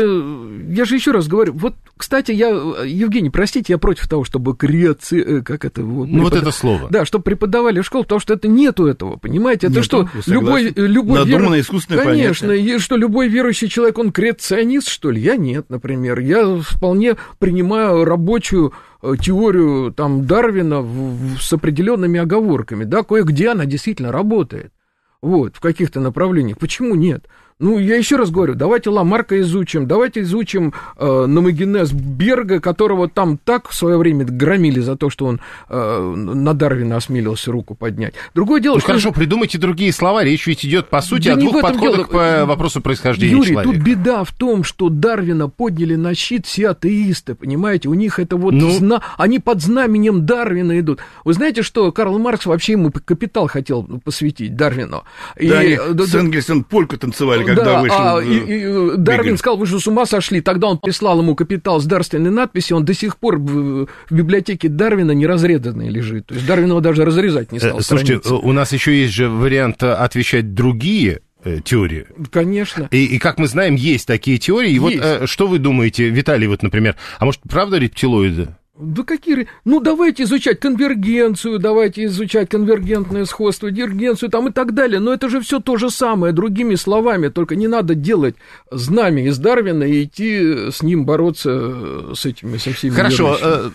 [0.71, 5.21] я же еще раз говорю, вот, кстати, я, Евгений, простите, я против того, чтобы креаци...
[5.21, 5.83] Э, как это?
[5.83, 6.89] Вот, ну, вот это слово.
[6.91, 9.67] Да, чтобы преподавали в школу, потому что это нету этого, понимаете?
[9.67, 10.73] Это Нету, что, любой...
[10.75, 11.61] любой Надуманное вер...
[11.61, 12.79] искусственное Конечно, понятие.
[12.79, 15.21] что любой верующий человек, он креационист, что ли?
[15.21, 16.21] Я нет, например.
[16.21, 23.51] Я вполне принимаю рабочую э, теорию там Дарвина в, в, с определенными оговорками, да, кое-где
[23.51, 24.73] она действительно работает,
[25.21, 26.57] вот, в каких-то направлениях.
[26.59, 27.27] Почему нет?
[27.61, 33.39] Ну, я еще раз говорю, давайте Ламарка изучим, давайте изучим э, номогенез Берга, которого там
[33.39, 38.15] так в свое время громили за то, что он э, на Дарвина осмелился руку поднять.
[38.35, 38.89] Другое дело, ну, что...
[38.89, 42.41] хорошо, придумайте другие слова, речь ведь идет, по сути, да о двух подходах дело.
[42.41, 43.73] по вопросу происхождения Юрий, человека.
[43.73, 48.37] тут беда в том, что Дарвина подняли на щит все атеисты, понимаете, у них это
[48.37, 48.53] вот...
[48.53, 48.69] Ну...
[48.71, 49.01] Зна...
[49.17, 50.99] Они под знаменем Дарвина идут.
[51.25, 55.05] Вы знаете, что Карл Маркс вообще ему капитал хотел посвятить Дарвину?
[55.41, 55.77] Да, и...
[55.77, 57.97] они с Энгельсом польку танцевали когда да, вышел.
[57.99, 60.41] А, и, и, Дарвин сказал, вы же с ума сошли.
[60.41, 62.77] Тогда он прислал ему капитал с дарственной надписью.
[62.77, 66.27] Он до сих пор в, в библиотеке Дарвина неразрезанный лежит.
[66.27, 67.79] То есть Дарвин его даже разрезать не стал.
[67.79, 68.47] Э, слушайте, страницы.
[68.47, 72.07] у нас еще есть же вариант отвечать другие э, теории.
[72.31, 72.89] Конечно.
[72.91, 74.71] И, и, как мы знаем, есть такие теории.
[74.71, 74.83] И есть.
[74.83, 78.55] вот э, что вы думаете, Виталий, вот, например, а может, правда рептилоиды?
[78.77, 79.47] Да какие...
[79.65, 84.99] Ну, давайте изучать конвергенцию, давайте изучать конвергентное сходство, дивергенцию там и так далее.
[84.99, 87.29] Но это же все то же самое, другими словами.
[87.29, 88.35] Только не надо делать
[88.73, 93.71] знамя из Дарвина и идти с ним бороться с этими, со всеми Хорошо, э,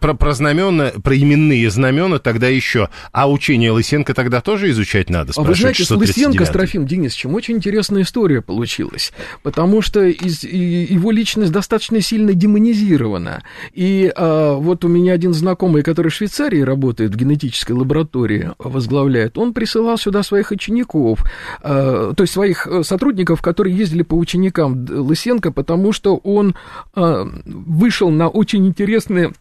[0.00, 2.88] про, про знамена, про именные знамена тогда еще.
[3.12, 7.34] А учение Лысенко тогда тоже изучать надо, А вы знаете, с Лысенко, с Трофим Денисовичем,
[7.34, 9.12] очень интересная история получилась.
[9.42, 10.56] Потому что из, и,
[10.88, 13.42] его личность достаточно сильно демонизирована.
[13.74, 14.10] И...
[14.16, 19.36] А, а, вот у меня один знакомый, который в Швейцарии работает, в генетической лаборатории возглавляет,
[19.36, 21.24] он присылал сюда своих учеников,
[21.62, 26.54] а, то есть своих э, сотрудников, которые ездили по ученикам Лысенко, потому что он
[26.94, 29.32] а, вышел на очень интересные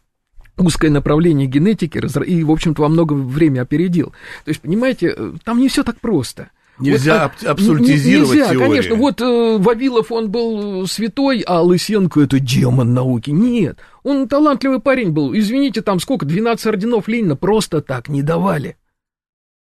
[0.57, 4.13] узкое направление генетики и, в общем-то, во много время опередил.
[4.45, 6.49] То есть, понимаете, э, там не все так просто.
[6.79, 8.67] Нельзя Вот, а, абсолютизировать Нельзя, теории.
[8.69, 8.95] конечно.
[8.95, 13.31] Вот э, Вавилов, он был святой, а Лысенко это демон науки.
[13.31, 15.35] Нет, он талантливый парень был.
[15.35, 18.77] Извините, там сколько, 12 орденов Ленина просто так не давали.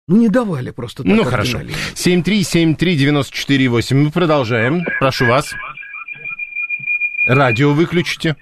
[0.08, 1.60] Ну, не давали просто так Ну, хорошо.
[1.60, 1.76] Ленина.
[1.94, 3.96] 7373948.
[3.96, 4.82] Мы продолжаем.
[5.00, 5.54] Прошу вас.
[7.28, 8.36] Радио выключите.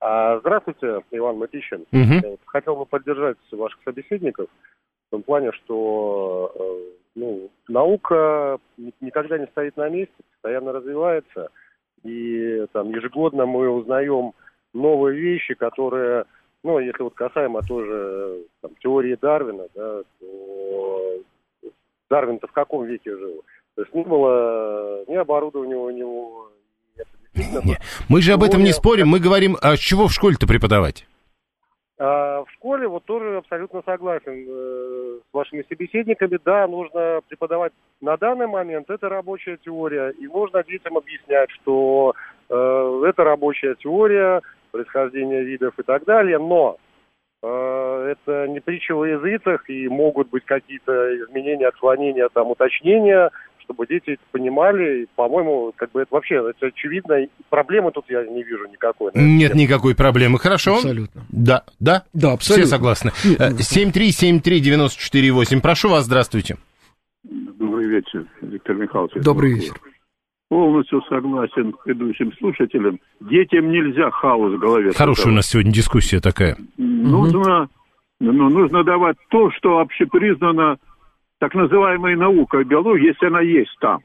[0.00, 1.84] А, Здравствуйте, Иван Матищин.
[1.90, 4.46] Вот Хотел бы поддержать ваших собеседников
[5.08, 6.60] в том плане, что э,
[7.14, 11.48] ну, наука ни- никогда не стоит на месте, постоянно развивается.
[12.02, 14.32] И там ежегодно мы узнаем
[14.72, 16.24] новые вещи, которые,
[16.62, 21.18] ну, если вот касаемо тоже там, теории Дарвина, да, то
[22.10, 23.42] Дарвин-то в каком веке жил?
[23.76, 26.50] То есть не было ни оборудования у него,
[26.94, 27.60] и это действительно...
[27.64, 29.08] Не, Мы же об этом не спорим.
[29.08, 31.06] Мы говорим, а с чего в школе-то преподавать?
[31.96, 36.38] А в школе вот тоже абсолютно согласен э, с вашими собеседниками.
[36.44, 42.14] Да, нужно преподавать на данный момент, это рабочая теория, и нужно детям объяснять, что
[42.48, 46.78] э, это рабочая теория, происхождение видов и так далее, но
[47.42, 53.30] э, это не притча во языцах, и могут быть какие-то изменения, отклонения, там, уточнения,
[53.64, 55.02] чтобы дети это понимали.
[55.02, 57.24] И, по-моему, как бы это вообще это очевидно.
[57.24, 59.10] И Проблемы тут я не вижу никакой.
[59.14, 60.38] на эту Нет никакой проблемы.
[60.38, 60.76] Хорошо?
[60.76, 61.22] Абсолютно.
[61.30, 62.04] Да, да?
[62.12, 62.66] Да, Все абсолютно.
[62.66, 63.10] согласны.
[63.24, 65.60] Нет, Э, ну, 7373948.
[65.60, 66.56] Прошу вас, здравствуйте.
[67.24, 69.14] Добрый вечер, Виктор Михайлович.
[69.24, 69.74] Добрый вечер.
[70.50, 73.00] Полностью согласен с предыдущим слушателем.
[73.20, 74.92] Детям нельзя хаос в голове.
[74.92, 76.56] Хорошая у нас сегодня дискуссия такая.
[76.76, 77.68] Нужно,
[78.20, 80.76] ну, нужно давать то, что общепризнано
[81.38, 84.00] так называемой наукой биологии, если она есть там.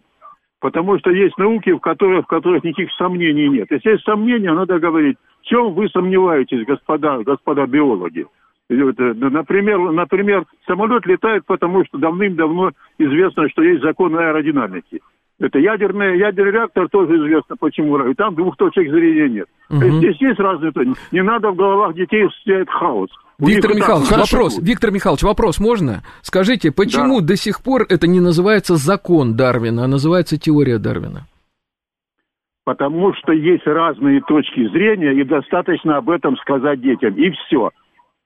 [0.59, 3.71] Потому что есть науки, в которых, в которых никаких сомнений нет.
[3.71, 8.25] Если есть сомнения, надо говорить, в чем вы сомневаетесь, господа, господа биологи.
[8.69, 15.01] Э, Например, например, самолет летает, потому что давным-давно известно, что есть закон аэродинамики.
[15.39, 17.97] Это ядерный, ядерный реактор тоже известно, почему.
[18.09, 19.47] И там двух точек зрения нет.
[19.69, 20.93] То есть Здесь есть разные точки.
[21.11, 23.09] Не надо в головах детей сидеть хаос.
[23.39, 24.59] Виктор Михайлович, вопрос.
[24.61, 26.03] Виктор Михайлович, вопрос можно?
[26.21, 31.25] Скажите, почему до сих пор это не называется закон Дарвина, а называется теория Дарвина?
[32.65, 37.71] Потому что есть разные точки зрения, и достаточно об этом сказать детям, и все.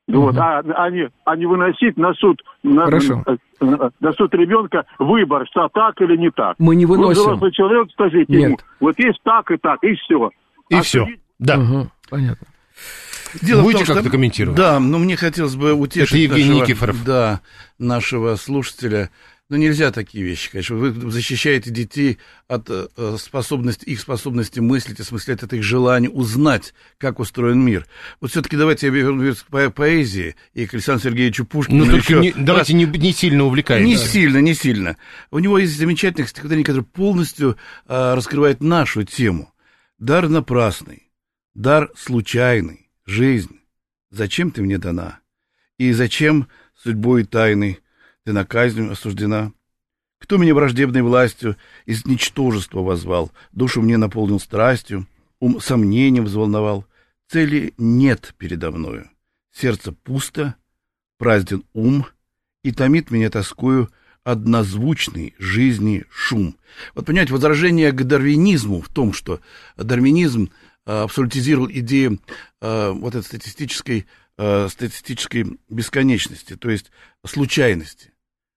[0.08, 3.24] Вот, а, а, не, а не выносить на суд, на, Хорошо.
[3.62, 6.56] на, на- на суд ребенка выбор, что так или не так.
[6.60, 7.22] Мы не Вы выносим.
[7.22, 8.44] взрослый человек, скажите Нет.
[8.50, 10.30] ему, вот есть так и так, и все.
[10.70, 11.08] И все.
[11.40, 11.56] Да.
[11.58, 12.48] Мгм, понятно.
[13.42, 14.58] Дело Будете том, как-то комментировать?
[14.58, 17.04] Да, но мне хотелось бы утешить Это Евгений нашего, Никифоров.
[17.06, 17.42] Да,
[17.80, 19.10] нашего слушателя.
[19.54, 20.78] Ну, нельзя такие вещи, конечно.
[20.78, 22.88] Вы защищаете детей от э,
[23.20, 27.86] способности, их способности мыслить, осмыслять, от их желания узнать, как устроен мир.
[28.20, 31.86] Вот все-таки давайте я вернусь к по- поэзии и к Александру Сергеевичу Пушкину.
[31.86, 32.44] Ну, еще не- раз.
[32.44, 33.86] давайте не, не сильно увлекаемся.
[33.88, 34.98] Не сильно, не сильно.
[35.30, 39.54] У него есть замечательное стихотворение, которое полностью а, раскрывает нашу тему.
[40.00, 41.12] Дар напрасный,
[41.54, 43.60] дар случайный, жизнь.
[44.10, 45.20] Зачем ты мне дана?
[45.78, 47.83] И зачем судьбой тайной
[48.26, 49.52] ты на казнь осуждена?
[50.20, 55.06] Кто меня враждебной властью из ничтожества возвал, душу мне наполнил страстью,
[55.40, 56.86] ум сомнением взволновал.
[57.28, 59.10] Цели нет передо мною,
[59.52, 60.56] сердце пусто,
[61.18, 62.06] празден ум,
[62.64, 63.90] и томит меня тоскою
[64.24, 66.56] однозвучный жизни шум.
[66.96, 69.42] Вот понимаете, возражение к дарвинизму в том, что
[69.76, 70.50] дарвинизм
[70.86, 72.20] а, абсолютизировал идею
[72.62, 74.06] а, вот этой статистической,
[74.38, 76.92] а, статистической бесконечности, то есть
[77.26, 78.13] случайности.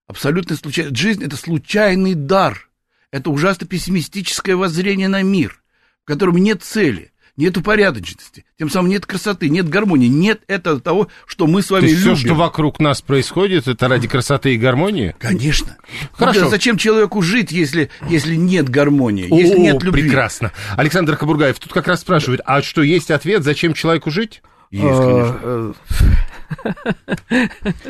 [0.06, 0.96] Абсолютно случайность.
[0.96, 2.68] Жизнь– это случайный дар.
[3.10, 5.62] Это ужасно пессимистическое воззрение на мир,
[6.04, 11.08] в котором нет цели, нет упорядоченности, тем самым нет красоты, нет гармонии, нет этого того,
[11.26, 12.16] что мы с вами То есть любим.
[12.16, 15.14] все, что вокруг нас происходит, это ради красоты и гармонии?
[15.18, 15.76] Конечно.
[16.12, 16.44] Хорошо.
[16.44, 20.02] Ну, Зачем человеку жить, если, если нет гармонии, если О, нет любви?
[20.02, 20.52] прекрасно.
[20.76, 24.42] Александр Кабургаев тут как раз спрашивает, а что, есть ответ, зачем человеку жить?
[24.70, 25.74] Есть, конечно.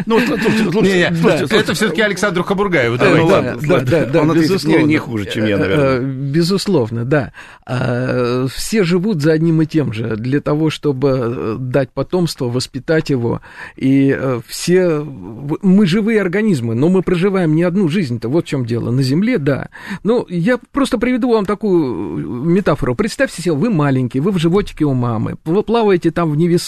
[0.07, 4.85] Ну, это все-таки Александру ну да, ладно, да, да, да, Он безусловно.
[4.85, 5.99] не- хуже, чем я, наверное.
[5.99, 7.33] Э, Безусловно, да.
[7.67, 13.11] А, Все живут за одним и тем же, для того, чтобы э, дать потомство, воспитать
[13.11, 13.41] его.
[13.77, 15.01] И э, все...
[15.01, 18.91] Мы живые организмы, но мы проживаем не одну жизнь-то, вот в чем дело.
[18.91, 19.69] На Земле, да.
[20.03, 22.95] Ну, я просто приведу вам такую метафору.
[22.95, 26.66] Представьте себе, вы маленький, вы в животике у мамы, вы плаваете там в невесомости,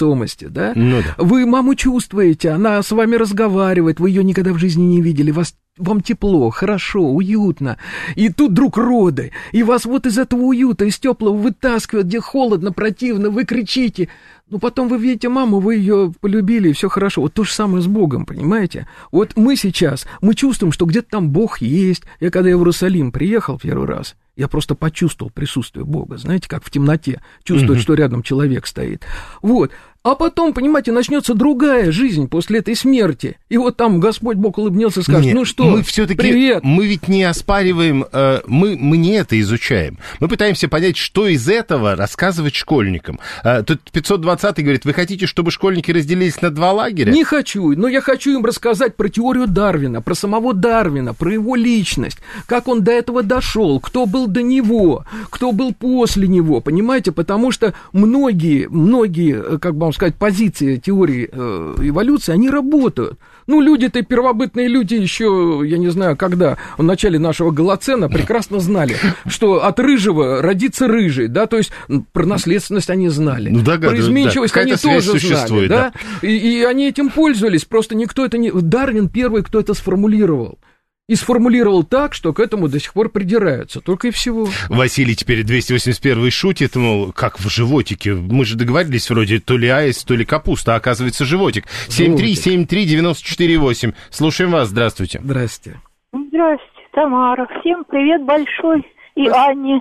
[0.49, 0.73] да?
[0.75, 1.15] Ну да.
[1.23, 5.55] Вы маму чувствуете, она с вами разговаривает, вы ее никогда в жизни не видели, вас
[5.79, 7.79] вам тепло, хорошо, уютно,
[8.17, 12.73] и тут вдруг роды, и вас вот из этого уюта, из теплого вытаскивают, где холодно,
[12.73, 14.09] противно, вы кричите,
[14.51, 17.21] ну, потом вы видите маму, вы ее полюбили, и все хорошо.
[17.21, 18.89] Вот то же самое с Богом, понимаете?
[19.13, 22.05] Вот мы сейчас, мы чувствуем, что где-то там Бог есть.
[22.19, 26.65] Я когда я в Иерусалим приехал первый раз, я просто почувствовал присутствие Бога, знаете, как
[26.65, 27.83] в темноте, чувствует, mm-hmm.
[27.83, 29.05] что рядом человек стоит.
[29.43, 29.73] Вот.
[30.05, 33.37] А потом, понимаете, начнется другая жизнь после этой смерти.
[33.49, 36.63] И вот там Господь Бог улыбнется и скажет, Нет, ну что, мы все-таки, привет.
[36.63, 39.99] Мы ведь не оспариваем, э, мы, мы не это изучаем.
[40.21, 43.19] Мы пытаемся понять, что из этого рассказывать школьникам.
[43.43, 47.13] Э, тут 520 говорит, вы хотите, чтобы школьники разделились на два лагеря?
[47.13, 51.57] Не хочу, но я хочу им рассказать про теорию Дарвина, про самого Дарвина, про его
[51.57, 57.11] личность, как он до этого дошел, кто был до него, кто был после него, понимаете,
[57.11, 63.19] потому что многие, многие, э, как бы вам сказать, позиции теории э, эволюции, они работают.
[63.47, 68.97] Ну, люди-то, первобытные люди еще, я не знаю, когда, в начале нашего Голоцена прекрасно знали,
[69.27, 71.73] что от рыжего родится рыжий, да, то есть
[72.13, 73.51] про наследственность они знали.
[73.51, 75.93] Ну, про изменчивость да, они тоже знали, да.
[76.23, 76.29] да?
[76.29, 78.51] И, и они этим пользовались, просто никто это не...
[78.51, 80.59] Дарвин первый, кто это сформулировал
[81.09, 83.81] и сформулировал так, что к этому до сих пор придираются.
[83.81, 84.47] Только и всего.
[84.69, 88.13] Василий теперь 281 шутит, мол, как в животике.
[88.13, 91.65] Мы же договорились вроде то ли аист, то ли капуста, а оказывается животик.
[91.89, 93.95] 7373948.
[94.11, 95.21] Слушаем вас, здравствуйте.
[95.25, 95.81] Здрасте.
[96.13, 97.49] Здрасте, Тамара.
[97.61, 98.87] Всем привет большой.
[99.15, 99.81] И Анне,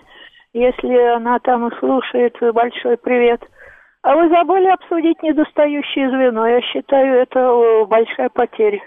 [0.54, 3.42] если она там и слушает, большой привет.
[4.02, 6.48] А вы забыли обсудить недостающее звено.
[6.48, 8.80] Я считаю, это большая потеря.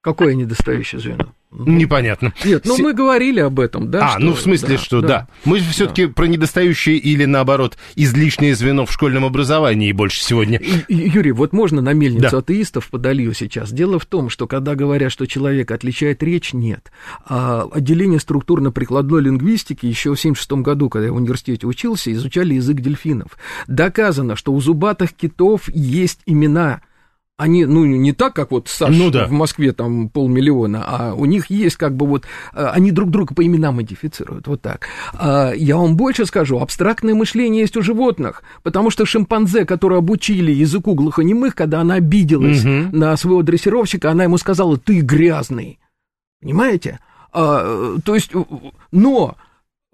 [0.00, 1.26] Какое недостающее звено?
[1.50, 2.34] Непонятно.
[2.44, 2.78] Нет, ну С...
[2.78, 4.06] мы говорили об этом, да?
[4.06, 4.20] А, что...
[4.20, 5.08] ну в смысле, да, что да.
[5.08, 5.28] да.
[5.46, 10.60] Мы все-таки про недостающее или наоборот излишнее звено в школьном образовании больше сегодня.
[10.88, 12.38] Юрий, вот можно на мельницу да.
[12.38, 13.72] атеистов подолью сейчас.
[13.72, 16.92] Дело в том, что когда говорят, что человек отличает речь, нет.
[17.24, 22.80] А отделение структурно-прикладной лингвистики еще в 76 году, когда я в университете учился, изучали язык
[22.80, 23.38] дельфинов.
[23.66, 26.82] Доказано, что у зубатых китов есть имена
[27.38, 29.26] они, ну, не так, как вот Саша ну, да.
[29.26, 33.32] в Москве там полмиллиона, а у них есть как бы вот, э, они друг друга
[33.32, 34.88] по именам идентифицируют, вот так.
[35.14, 40.50] А, я вам больше скажу, абстрактное мышление есть у животных, потому что шимпанзе, которую обучили
[40.50, 42.96] языку глухонемых, когда она обиделась угу.
[42.96, 45.78] на своего дрессировщика, она ему сказала, ты грязный,
[46.40, 46.98] понимаете?
[47.32, 48.32] А, то есть,
[48.90, 49.36] но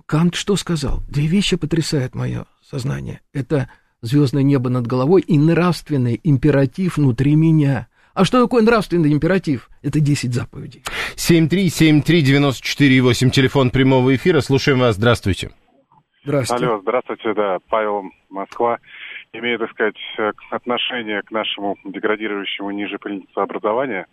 [0.07, 1.03] Кант что сказал?
[1.09, 3.21] Две вещи потрясают мое сознание.
[3.35, 3.69] Это
[4.05, 7.89] звездное небо над головой и нравственный императив внутри меня.
[8.15, 9.69] А что такое нравственный императив?
[9.83, 10.85] Это 10 заповедей.
[11.17, 14.41] 7373948, телефон прямого эфира.
[14.41, 14.95] Слушаем вас.
[14.97, 15.51] Здравствуйте.
[16.23, 16.67] Здравствуйте.
[16.67, 18.79] Алло, здравствуйте, да, Павел, Москва.
[19.33, 19.97] Имею, так сказать,
[20.51, 24.07] отношение к нашему деградирующему ниже принципу образования.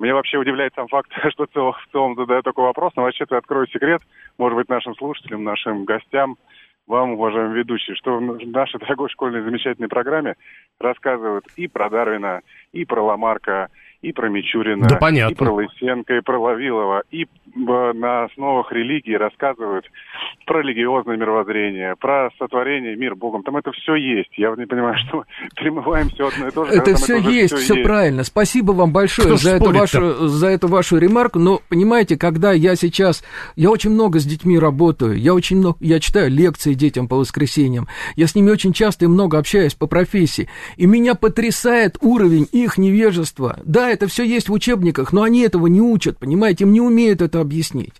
[0.00, 4.00] Меня вообще удивляет сам факт, что в целом задаю такой вопрос, но вообще-то открою секрет,
[4.38, 6.38] может быть, нашим слушателям, нашим гостям–
[6.88, 10.34] вам, уважаемый ведущий, что в нашей дорогой школьной замечательной программе
[10.80, 12.40] рассказывают и про Дарвина,
[12.72, 13.68] и про Ламарка,
[14.00, 15.32] и про Мичурина, да, понятно.
[15.32, 19.86] и про Лысенко, и про Лавилова, и на основах религии рассказывают
[20.46, 23.42] про религиозное мировоззрение, про сотворение мир Богом.
[23.42, 24.30] Там это все есть.
[24.36, 25.24] Я вот не понимаю, что
[25.56, 26.72] перемываем все одно и то же.
[26.72, 28.22] Это все это есть, все, все правильно.
[28.22, 31.38] Спасибо вам большое за эту, вашу, за эту вашу ремарку.
[31.38, 33.24] Но, понимаете, когда я сейчас...
[33.56, 35.76] Я очень много с детьми работаю, я очень много...
[35.80, 39.86] Я читаю лекции детям по воскресеньям, я с ними очень часто и много общаюсь по
[39.86, 43.58] профессии, и меня потрясает уровень их невежества.
[43.64, 47.22] Да, это все есть в учебниках, но они этого не учат, понимаете, им не умеют
[47.22, 47.94] это объяснить.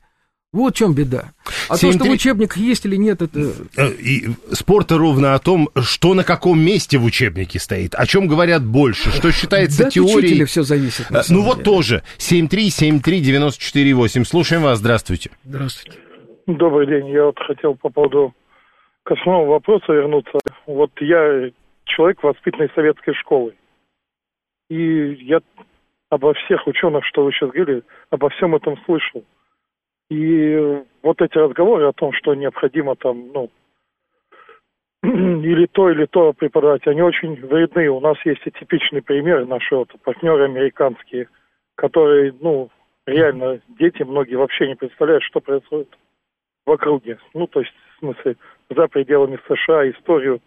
[0.50, 1.32] Вот в чем беда.
[1.68, 2.10] А 7, то, что 3...
[2.10, 3.52] в учебниках есть или нет, это...
[3.76, 8.28] Э, и спорта ровно о том, что на каком месте в учебнике стоит, о чем
[8.28, 10.44] говорят больше, что считается да теорией...
[10.44, 11.10] все зависит.
[11.10, 12.02] Э, ну вот тоже.
[12.16, 14.24] 7373948.
[14.24, 14.78] Слушаем вас.
[14.78, 15.32] Здравствуйте.
[15.44, 15.98] Здравствуйте.
[16.46, 17.10] Добрый день.
[17.10, 18.32] Я вот хотел по поводу
[19.02, 20.38] к основному вопросу вернуться.
[20.66, 21.50] Вот я
[21.84, 23.52] человек, воспитанный советской школой.
[24.70, 25.40] И я
[26.10, 29.24] обо всех ученых, что вы сейчас говорили, обо всем этом слышал.
[30.10, 33.50] И вот эти разговоры о том, что необходимо там, ну,
[35.02, 37.88] или то, или то преподавать, они очень вредны.
[37.88, 41.28] У нас есть и типичные примеры, наши вот партнеры американские,
[41.76, 42.70] которые, ну,
[43.06, 45.88] реально дети многие вообще не представляют, что происходит
[46.66, 47.18] в округе.
[47.34, 48.36] Ну, то есть, в смысле,
[48.70, 50.40] за пределами США историю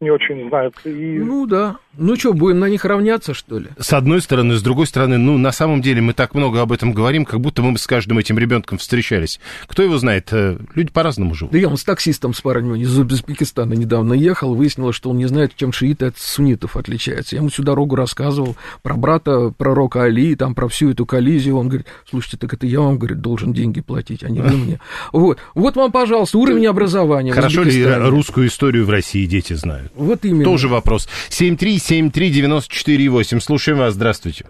[0.00, 0.74] не очень знают.
[0.84, 1.18] И...
[1.18, 1.76] Ну да.
[1.98, 3.66] Ну что, будем на них равняться, что ли?
[3.78, 6.92] С одной стороны, с другой стороны, ну, на самом деле мы так много об этом
[6.92, 9.40] говорим, как будто мы с каждым этим ребенком встречались.
[9.66, 10.28] Кто его знает?
[10.32, 11.52] Э, люди по-разному живут.
[11.52, 15.26] Да я он с таксистом с парнем из Узбекистана недавно ехал, выяснилось, что он не
[15.26, 17.34] знает, чем шииты от суннитов отличаются.
[17.34, 21.56] Я ему всю дорогу рассказывал про брата пророка Али, там про всю эту коллизию.
[21.56, 24.80] Он говорит, слушайте, так это я вам, говорит, должен деньги платить, а не вы мне.
[25.12, 27.32] Вот, вот вам, пожалуйста, уровень образования.
[27.32, 29.89] Хорошо ли русскую историю в России дети знают?
[29.94, 30.44] Вот именно.
[30.44, 31.08] Тоже вопрос.
[31.30, 33.40] 7373948.
[33.40, 33.94] Слушаем вас.
[33.94, 34.44] Здравствуйте.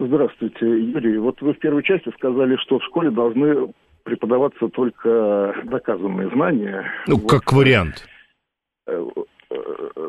[0.00, 1.18] Здравствуйте, Юрий.
[1.18, 3.72] Вот вы в первой части сказали, что в школе должны
[4.04, 6.88] преподаваться только доказанные знания.
[7.06, 7.28] Ну, вот.
[7.28, 8.06] как вариант.
[8.86, 9.06] Э,
[9.50, 9.54] э,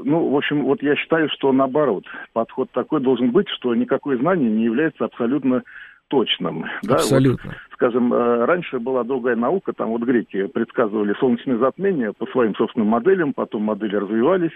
[0.03, 4.49] ну, в общем, вот я считаю, что наоборот, подход такой должен быть, что никакое знание
[4.49, 5.63] не является абсолютно
[6.09, 6.65] точным.
[6.87, 7.51] Абсолютно.
[7.51, 7.57] Да?
[7.57, 12.53] Вот, скажем, э, раньше была другая наука, там вот греки предсказывали солнечные затмения по своим
[12.55, 14.51] собственным моделям, потом модели развивались,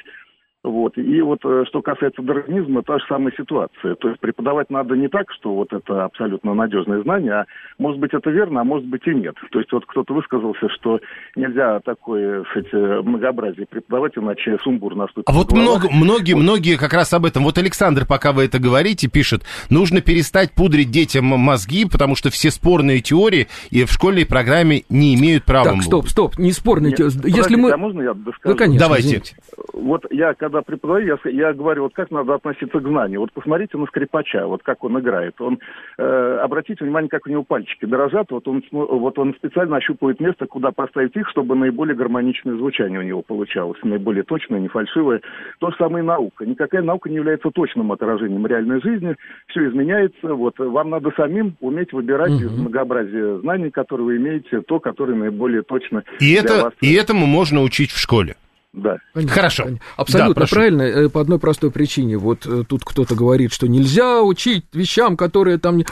[0.63, 0.97] вот.
[0.97, 3.95] И вот э, что касается дарвинизма, та же самая ситуация.
[3.95, 7.45] То есть преподавать надо не так, что вот это абсолютно надежное знание, а
[7.77, 9.35] может быть это верно, а может быть и нет.
[9.51, 10.99] То есть вот кто-то высказался, что
[11.35, 15.27] нельзя такое, кстати, многообразие преподавать, иначе сумбур наступит.
[15.27, 16.43] А вот много, многие, вот.
[16.43, 17.43] многие как раз об этом.
[17.43, 22.51] Вот Александр, пока вы это говорите, пишет, нужно перестать пудрить детям мозги, потому что все
[22.51, 25.71] спорные теории и в школьной программе не имеют права.
[25.73, 27.13] Так, стоп, стоп, не спорные теории.
[27.25, 27.71] Если мы...
[27.71, 28.55] А можно я доскажу?
[28.55, 29.07] Да, конечно, Давайте.
[29.07, 29.35] Извините.
[29.73, 33.19] Вот я, когда преподаю, я, я говорю, вот как надо относиться к знанию.
[33.19, 35.39] Вот посмотрите на скрипача, вот как он играет.
[35.39, 35.59] Он,
[35.97, 38.31] э, обратите внимание, как у него пальчики дрожат.
[38.31, 43.03] Вот он, вот он специально ощупывает место, куда поставить их, чтобы наиболее гармоничное звучание у
[43.03, 45.21] него получалось, наиболее точное, не фальшивое.
[45.59, 46.45] То же самое и наука.
[46.45, 49.15] Никакая наука не является точным отражением реальной жизни.
[49.47, 50.33] Все изменяется.
[50.33, 52.43] Вот вам надо самим уметь выбирать угу.
[52.43, 56.03] из многообразия знаний, которые вы имеете, то, которое наиболее точно.
[56.19, 56.73] И, это, вас.
[56.81, 58.35] и этому можно учить в школе.
[58.73, 58.97] Да.
[59.13, 59.67] Хорошо.
[59.95, 62.17] Абсолютно да, правильно, э, по одной простой причине.
[62.17, 65.83] Вот э, тут кто-то говорит, что нельзя учить вещам, которые там...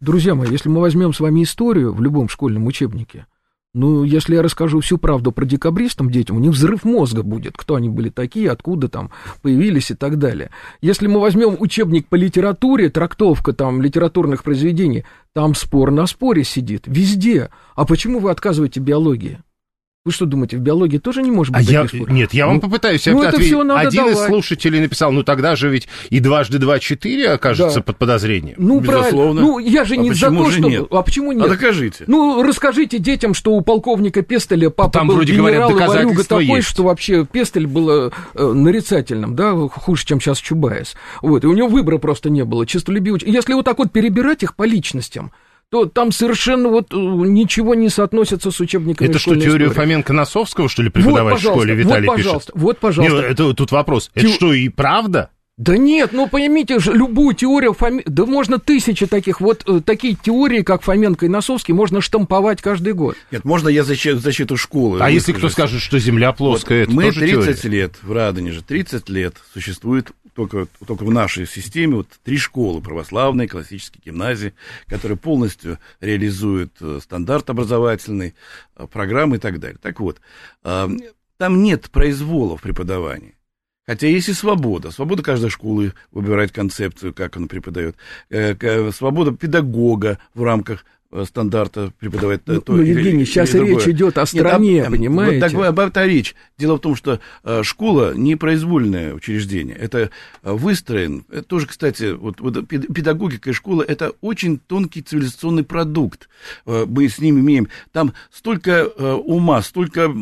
[0.00, 3.26] Друзья мои, если мы возьмем с вами историю в любом школьном учебнике,
[3.72, 7.76] ну, если я расскажу всю правду про декабристам детям, у них взрыв мозга будет, кто
[7.76, 9.10] они были такие, откуда там
[9.42, 10.50] появились и так далее.
[10.80, 15.04] Если мы возьмем учебник по литературе, трактовка там литературных произведений,
[15.34, 17.50] там спор на споре сидит, везде.
[17.76, 19.38] А почему вы отказываете биологии?
[20.02, 21.86] Вы что думаете, в биологии тоже не может быть а я?
[22.08, 23.48] Нет, я ну, вам попытаюсь ну, ответить.
[23.48, 24.16] Все надо Один давать.
[24.16, 27.82] из слушателей написал, ну тогда же ведь и дважды два четыре окажется Да.
[27.82, 28.54] под подозрением.
[28.56, 29.04] Ну, правильно.
[29.04, 29.40] Безусловно.
[29.42, 30.68] Ну, я же А не за то, же что...
[30.70, 30.86] нет?
[30.90, 31.44] А почему нет?
[31.44, 32.04] А докажите.
[32.06, 36.24] Ну, расскажите детям, что у полковника Пестеля папа Там был вроде генерал, говорят, и Варюга
[36.24, 36.68] такой, есть.
[36.68, 40.94] что вообще Пестель был э, нарицательным, да, хуже, чем сейчас Чубайс.
[41.20, 43.20] Вот, и у него выбора просто не было, честолюбивый.
[43.26, 45.30] Если вот так вот перебирать их по личностям,
[45.70, 50.02] то там совершенно вот э, ничего не соотносится с учебниками Это что, теорию истории.
[50.02, 52.50] Фоменко-Носовского, что ли, Вот, преподавать в пожалуйста, школе, Виталий вот, пишет?
[52.54, 53.16] вот, пожалуйста.
[53.16, 54.10] Не, это тут вопрос.
[54.14, 55.30] Это Те- что, и правда?
[55.56, 58.02] Да нет, ну поймите же, любую теорию Фоме...
[58.06, 62.94] Да можно тысячи таких, вот э, такие теории, как Фоменко и Носовский, можно штамповать каждый
[62.94, 63.14] год.
[63.30, 64.98] Нет, можно я защиту, защиту школы?
[65.02, 67.76] А если кто скажет, что Земля плоская, это мы тоже 30 теория?
[67.78, 73.48] лет в Радонеже, 30 лет существует только, только в нашей системе вот три школы, православные,
[73.48, 74.54] классические гимназии,
[74.86, 78.34] которые полностью реализуют э, стандарт образовательный,
[78.76, 79.78] э, программы и так далее.
[79.80, 80.20] Так вот,
[80.64, 80.88] э,
[81.36, 83.36] там нет произвола в преподавании.
[83.86, 84.90] Хотя есть и свобода.
[84.90, 87.96] Свобода каждой школы выбирать концепцию, как она преподает.
[88.94, 90.84] Свобода педагога в рамках
[91.24, 93.76] стандарта преподавать Ну, то ну, или- Евгений, или сейчас другое.
[93.76, 95.40] речь идет о Нет, стране, об- понимаете?
[95.40, 96.34] Вот так, об этом речь.
[96.58, 99.76] Дело в том, что э, школа не произвольное учреждение.
[99.76, 100.10] Это
[100.42, 101.24] э, выстроен.
[101.30, 106.28] Это тоже, кстати, вот, вот пед- педагогика и школа это очень тонкий цивилизационный продукт.
[106.66, 107.68] Э, мы с ними имеем.
[107.92, 110.12] Там столько э, ума, столько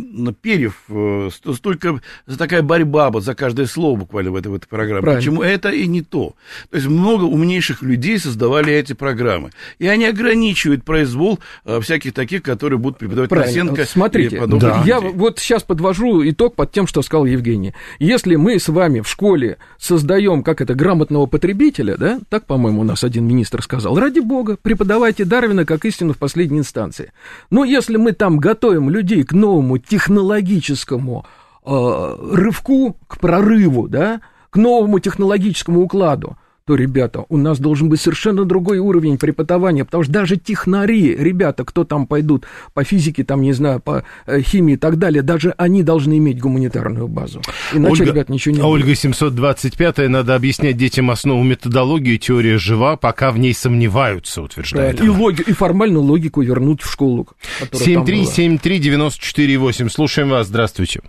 [0.41, 2.01] перьев, э, сто- столько
[2.39, 5.03] такая борьба вот за каждое слово буквально в этой, в этой программе.
[5.03, 5.21] Правильно.
[5.21, 6.35] Почему это и не то?
[6.71, 9.51] То есть много умнейших людей создавали эти программы.
[9.79, 13.65] И они ограничивают произвол э, всяких таких, которые будут преподавать Правильно.
[13.65, 14.83] Носенко Смотрите, Да.
[14.85, 15.13] я людей.
[15.15, 17.75] вот сейчас подвожу итог под тем, что сказал Евгений.
[17.99, 22.85] Если мы с вами в школе создаем, как это, грамотного потребителя, да, так, по-моему, у
[22.85, 27.13] нас один министр сказал, ради бога, преподавайте Дарвина как истину в последней инстанции.
[27.51, 31.27] Но если мы там готовим людей к новому технологическому
[31.65, 34.21] э, рывку, к прорыву, да,
[34.51, 36.37] к новому технологическому укладу,
[36.69, 41.65] то, ребята, у нас должен быть совершенно другой уровень преподавания, потому что даже технари, ребята,
[41.65, 42.45] кто там пойдут
[42.75, 46.39] по физике, там, не знаю, по э, химии и так далее, даже они должны иметь
[46.39, 47.41] гуманитарную базу.
[47.73, 48.83] Иначе, Ольга, ребят, ничего не а будет.
[48.83, 55.09] Ольга 725 надо объяснять детям основу методологии, теория жива, пока в ней сомневаются, утверждает И,
[55.09, 57.29] логи- и формальную логику вернуть в школу.
[57.61, 58.15] которая там была.
[58.15, 59.89] 7373948.
[59.89, 61.01] Слушаем вас, здравствуйте.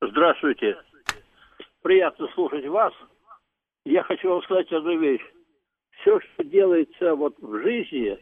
[0.00, 0.74] Здравствуйте.
[1.82, 2.94] приятно слушать вас.
[3.88, 5.24] Я хочу вам сказать одну вещь.
[6.00, 8.18] Все, что делается вот в жизни,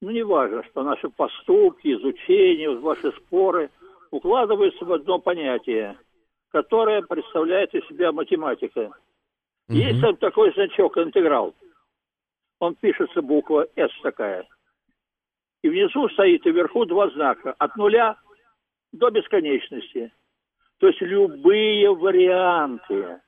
[0.00, 3.70] ну, не важно, что наши поступки, изучение, вот ваши споры
[4.10, 5.96] укладываются в одно понятие,
[6.50, 8.90] которое представляет из себя математика.
[9.68, 9.78] Мгм.
[9.78, 11.54] Есть там такой значок интеграл.
[12.58, 14.44] Он пишется буква S такая.
[15.62, 17.54] И внизу стоит и вверху два знака.
[17.58, 18.16] От нуля
[18.92, 20.12] до бесконечности.
[20.78, 23.20] То есть любые варианты,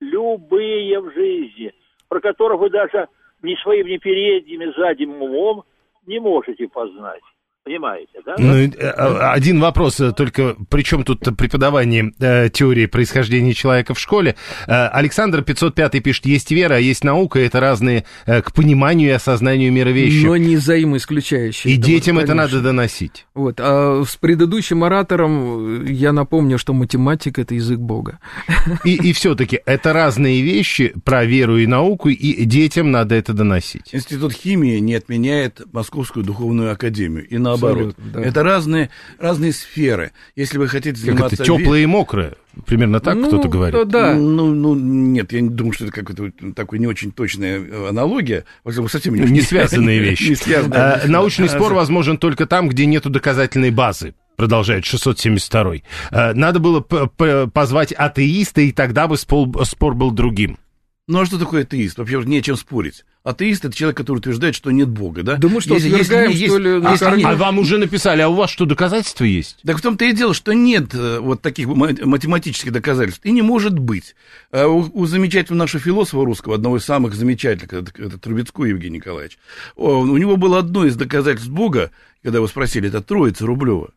[0.00, 1.72] любые в жизни,
[2.08, 3.08] про которых вы даже
[3.42, 5.64] ни своим, ни передним, ни задним умом
[6.06, 7.22] не можете познать.
[7.66, 8.36] Понимаете, да?
[8.38, 8.90] Ну, э, э,
[9.32, 14.36] один вопрос э, только, при чем тут преподавание э, теории происхождения человека в школе?
[14.68, 19.12] Э, Александр 505 пишет, есть вера, а есть наука, это разные э, к пониманию и
[19.12, 20.24] осознанию мира вещи.
[20.24, 21.74] Но не взаимоисключающие.
[21.74, 22.56] И детям это конечно.
[22.58, 23.26] надо доносить.
[23.34, 28.20] Вот, а с предыдущим оратором э, я напомню, что математика— это язык Бога.
[28.84, 33.92] И, и все-таки это разные вещи про веру и науку, и детям надо это доносить.
[33.92, 37.26] Институт химии не отменяет Московскую духовную академию.
[37.26, 37.94] И наоборот.
[37.98, 38.22] Да.
[38.22, 40.12] Это разные, разные сферы.
[40.34, 41.34] Если вы хотите Как заниматься...
[41.34, 42.34] это, теплое и мокрое?
[42.64, 43.74] Примерно так Ну, кто-то говорит.
[43.74, 44.14] да, да.
[44.14, 48.44] Ну, ну, нет, я не думаю, что это какая-то такой не очень точная э, аналогия.
[48.88, 50.30] Совсем не, Не связанные вещи.
[50.30, 50.80] Не связанные.
[50.80, 54.14] А, Научный спор возможен только там, где нету доказательной базы.
[54.36, 55.76] Продолжает 672.
[56.10, 60.58] А, Надо было позвать атеиста, и тогда бы спор был другим.
[61.08, 61.98] Ну, а что такое атеист?
[61.98, 63.04] Вообще не о чем спорить.
[63.22, 65.36] Атеист– это человек, который утверждает, что нет Бога, да?
[65.36, 67.18] Да мы что, Если- если отвергаем, не- что ли, на если корню?
[67.18, 69.58] нет- А вам уже написали, а у вас что, доказательства есть?
[69.64, 73.24] Так в том-то и дело, что нет э, вот таких ма- математических доказательств.
[73.24, 74.16] И не может быть.
[74.50, 78.96] А У, у замечательного нашего философа русского, одного из самых замечательных, это, это Трубецкой Евгений
[78.96, 79.38] Николаевич,
[79.76, 81.92] у него было одно из доказательств Бога,
[82.24, 83.90] когда его спросили, это Троица Рублева.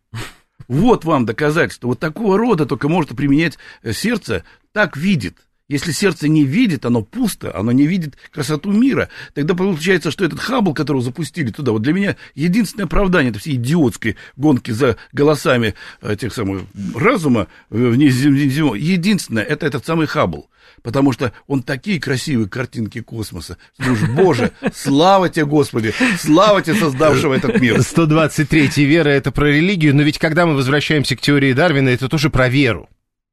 [0.68, 1.88] Вот вам доказательство.
[1.88, 4.44] Вот такого рода только может применять э, сердце,
[4.74, 5.38] так видит.
[5.70, 10.40] Если сердце не видит, оно пусто, оно не видит красоту мира, тогда получается, что этот
[10.40, 15.76] Хаббл, которого запустили туда, вот для меня единственное оправдание это все идиотской гонки за голосами
[16.02, 16.64] э, тех самых
[16.96, 20.50] разума э, вне зем- зем- единственное, это этот самый Хаббл.
[20.82, 23.58] Потому что он такие красивые картинки космоса.
[23.78, 27.82] Ты думаешь, Боже, слава тебе, Господи, слава тебе, создавшего этот мир.
[27.82, 32.30] 123 вера это про религию, но ведь когда мы возвращаемся к теории Дарвина, это тоже
[32.30, 32.90] про веру.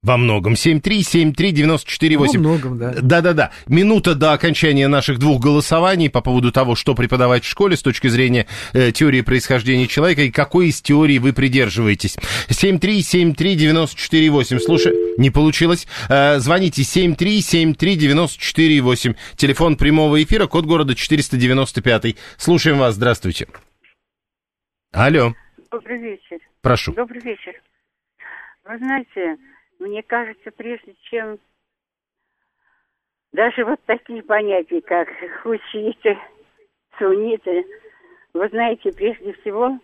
[0.06, 0.52] Во многом.
[0.52, 2.16] 7373948.
[2.16, 2.94] Во многом, да.
[3.02, 3.50] Да-да-да.
[3.66, 8.06] Минута до окончания наших двух голосований по поводу того, что преподавать в школе с точки
[8.06, 12.16] зрения э, теории происхождения человека и какой из теорий вы придерживаетесь.
[12.50, 14.60] 7373948.
[14.60, 15.88] Слушай, не получилось.
[16.08, 19.16] Э, звоните 7373948.
[19.34, 22.14] Телефон прямого эфира, код города 495.
[22.36, 22.94] Слушаем вас.
[22.94, 23.48] Здравствуйте.
[24.92, 25.34] Алло.
[25.72, 26.38] Добрый вечер.
[26.62, 26.92] Прошу.
[26.92, 27.54] Добрый вечер.
[28.68, 29.36] Вы знаете,
[29.78, 31.38] мне кажется, прежде чем
[33.32, 35.08] даже вот такие понятия, как
[35.42, 36.18] хуситы,
[36.98, 37.66] сунниты,
[38.32, 39.78] вы знаете, прежде всего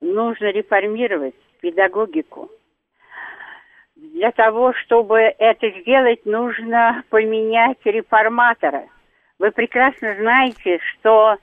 [0.00, 2.50] нужно реформировать педагогику.
[3.96, 8.88] Для того, чтобы это сделать, нужно поменять реформатора.
[9.38, 11.38] Вы прекрасно знаете, что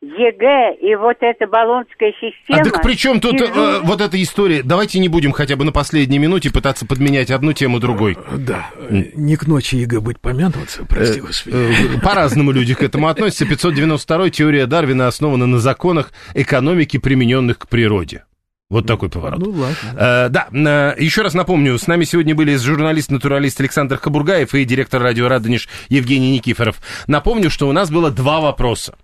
[0.00, 2.60] ЕГЭ и вот эта Болонская система...
[2.60, 4.62] А так при чем тут э, вот эта история?
[4.62, 8.16] Давайте не будем хотя бы на последней минуте пытаться подменять одну тему другой.
[8.36, 11.56] Да, не к ночи ЕГЭ будь помянут, прости Э, господи.
[11.96, 13.44] э, По-разному люди к этому относятся.
[13.46, 18.24] 592 теория Дарвина основана на законах экономики, примененных к природе.
[18.70, 19.40] Вот такой поворот.
[19.40, 19.74] Ну ладно.
[19.98, 25.02] Э, да, э, еще раз напомню, с нами сегодня были журналист-натуралист Александр Хабургаев и директор
[25.02, 26.76] радио «Радонеж» Евгений Никифоров.
[27.08, 28.94] Напомню, что у нас было два вопроса.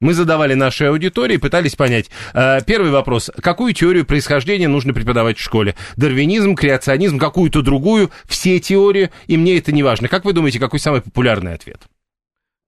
[0.00, 2.10] Мы задавали нашей аудитории, пытались понять.
[2.34, 3.30] Э, Первый вопрос.
[3.40, 5.76] Какую теорию происхождения нужно преподавать в школе?
[5.96, 8.10] Дарвинизм, креационизм, какую-то другую?
[8.26, 9.10] Все теории?
[9.26, 10.08] И мне это не важно.
[10.08, 11.82] Как вы думаете, какой самый популярный ответ?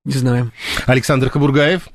[0.04, 0.52] Не знаю.
[0.86, 1.88] Александр Хабургаев?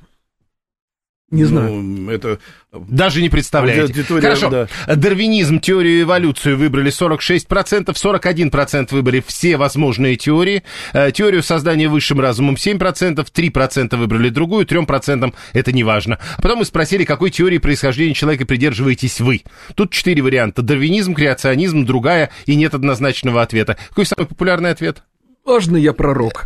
[1.31, 1.71] Не знаю.
[1.75, 2.39] Ну, это...
[2.71, 3.81] Даже не представляете.
[3.81, 4.49] Аудитория, Хорошо.
[4.49, 4.67] да.
[4.87, 10.63] Дарвинизм, теорию и эволюцию выбрали 46%, 41% выбрали все возможные теории.
[10.93, 16.17] Э, Теорию создания высшим разумом 7%, 3% выбрали другую, 3% это не важно.
[16.37, 19.41] А потом мы спросили, какой теории происхождения человека придерживаетесь вы.
[19.75, 20.61] Тут четыре варианта.
[20.61, 23.75] Дарвинизм, креационизм, другая, и нет однозначного ответа.
[23.89, 25.03] Какой самый популярный ответ?
[25.43, 26.45] Важно, я пророк.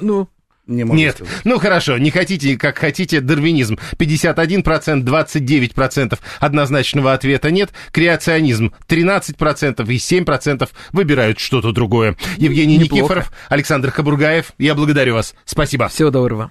[0.00, 0.28] Ну,
[0.66, 1.16] Не могу Нет.
[1.16, 1.32] сказать.
[1.44, 3.78] Ну хорошо, не хотите, как хотите, дарвинизм.
[3.98, 7.70] 51%, 29% однозначного ответа нет.
[7.92, 12.16] Креационизм 13% и 7% выбирают что-то другое.
[12.36, 13.02] Евгений Неплохо.
[13.02, 15.34] Никифоров, Александр Хабургаев, я благодарю вас.
[15.44, 15.88] Спасибо.
[15.88, 16.50] всего доброго.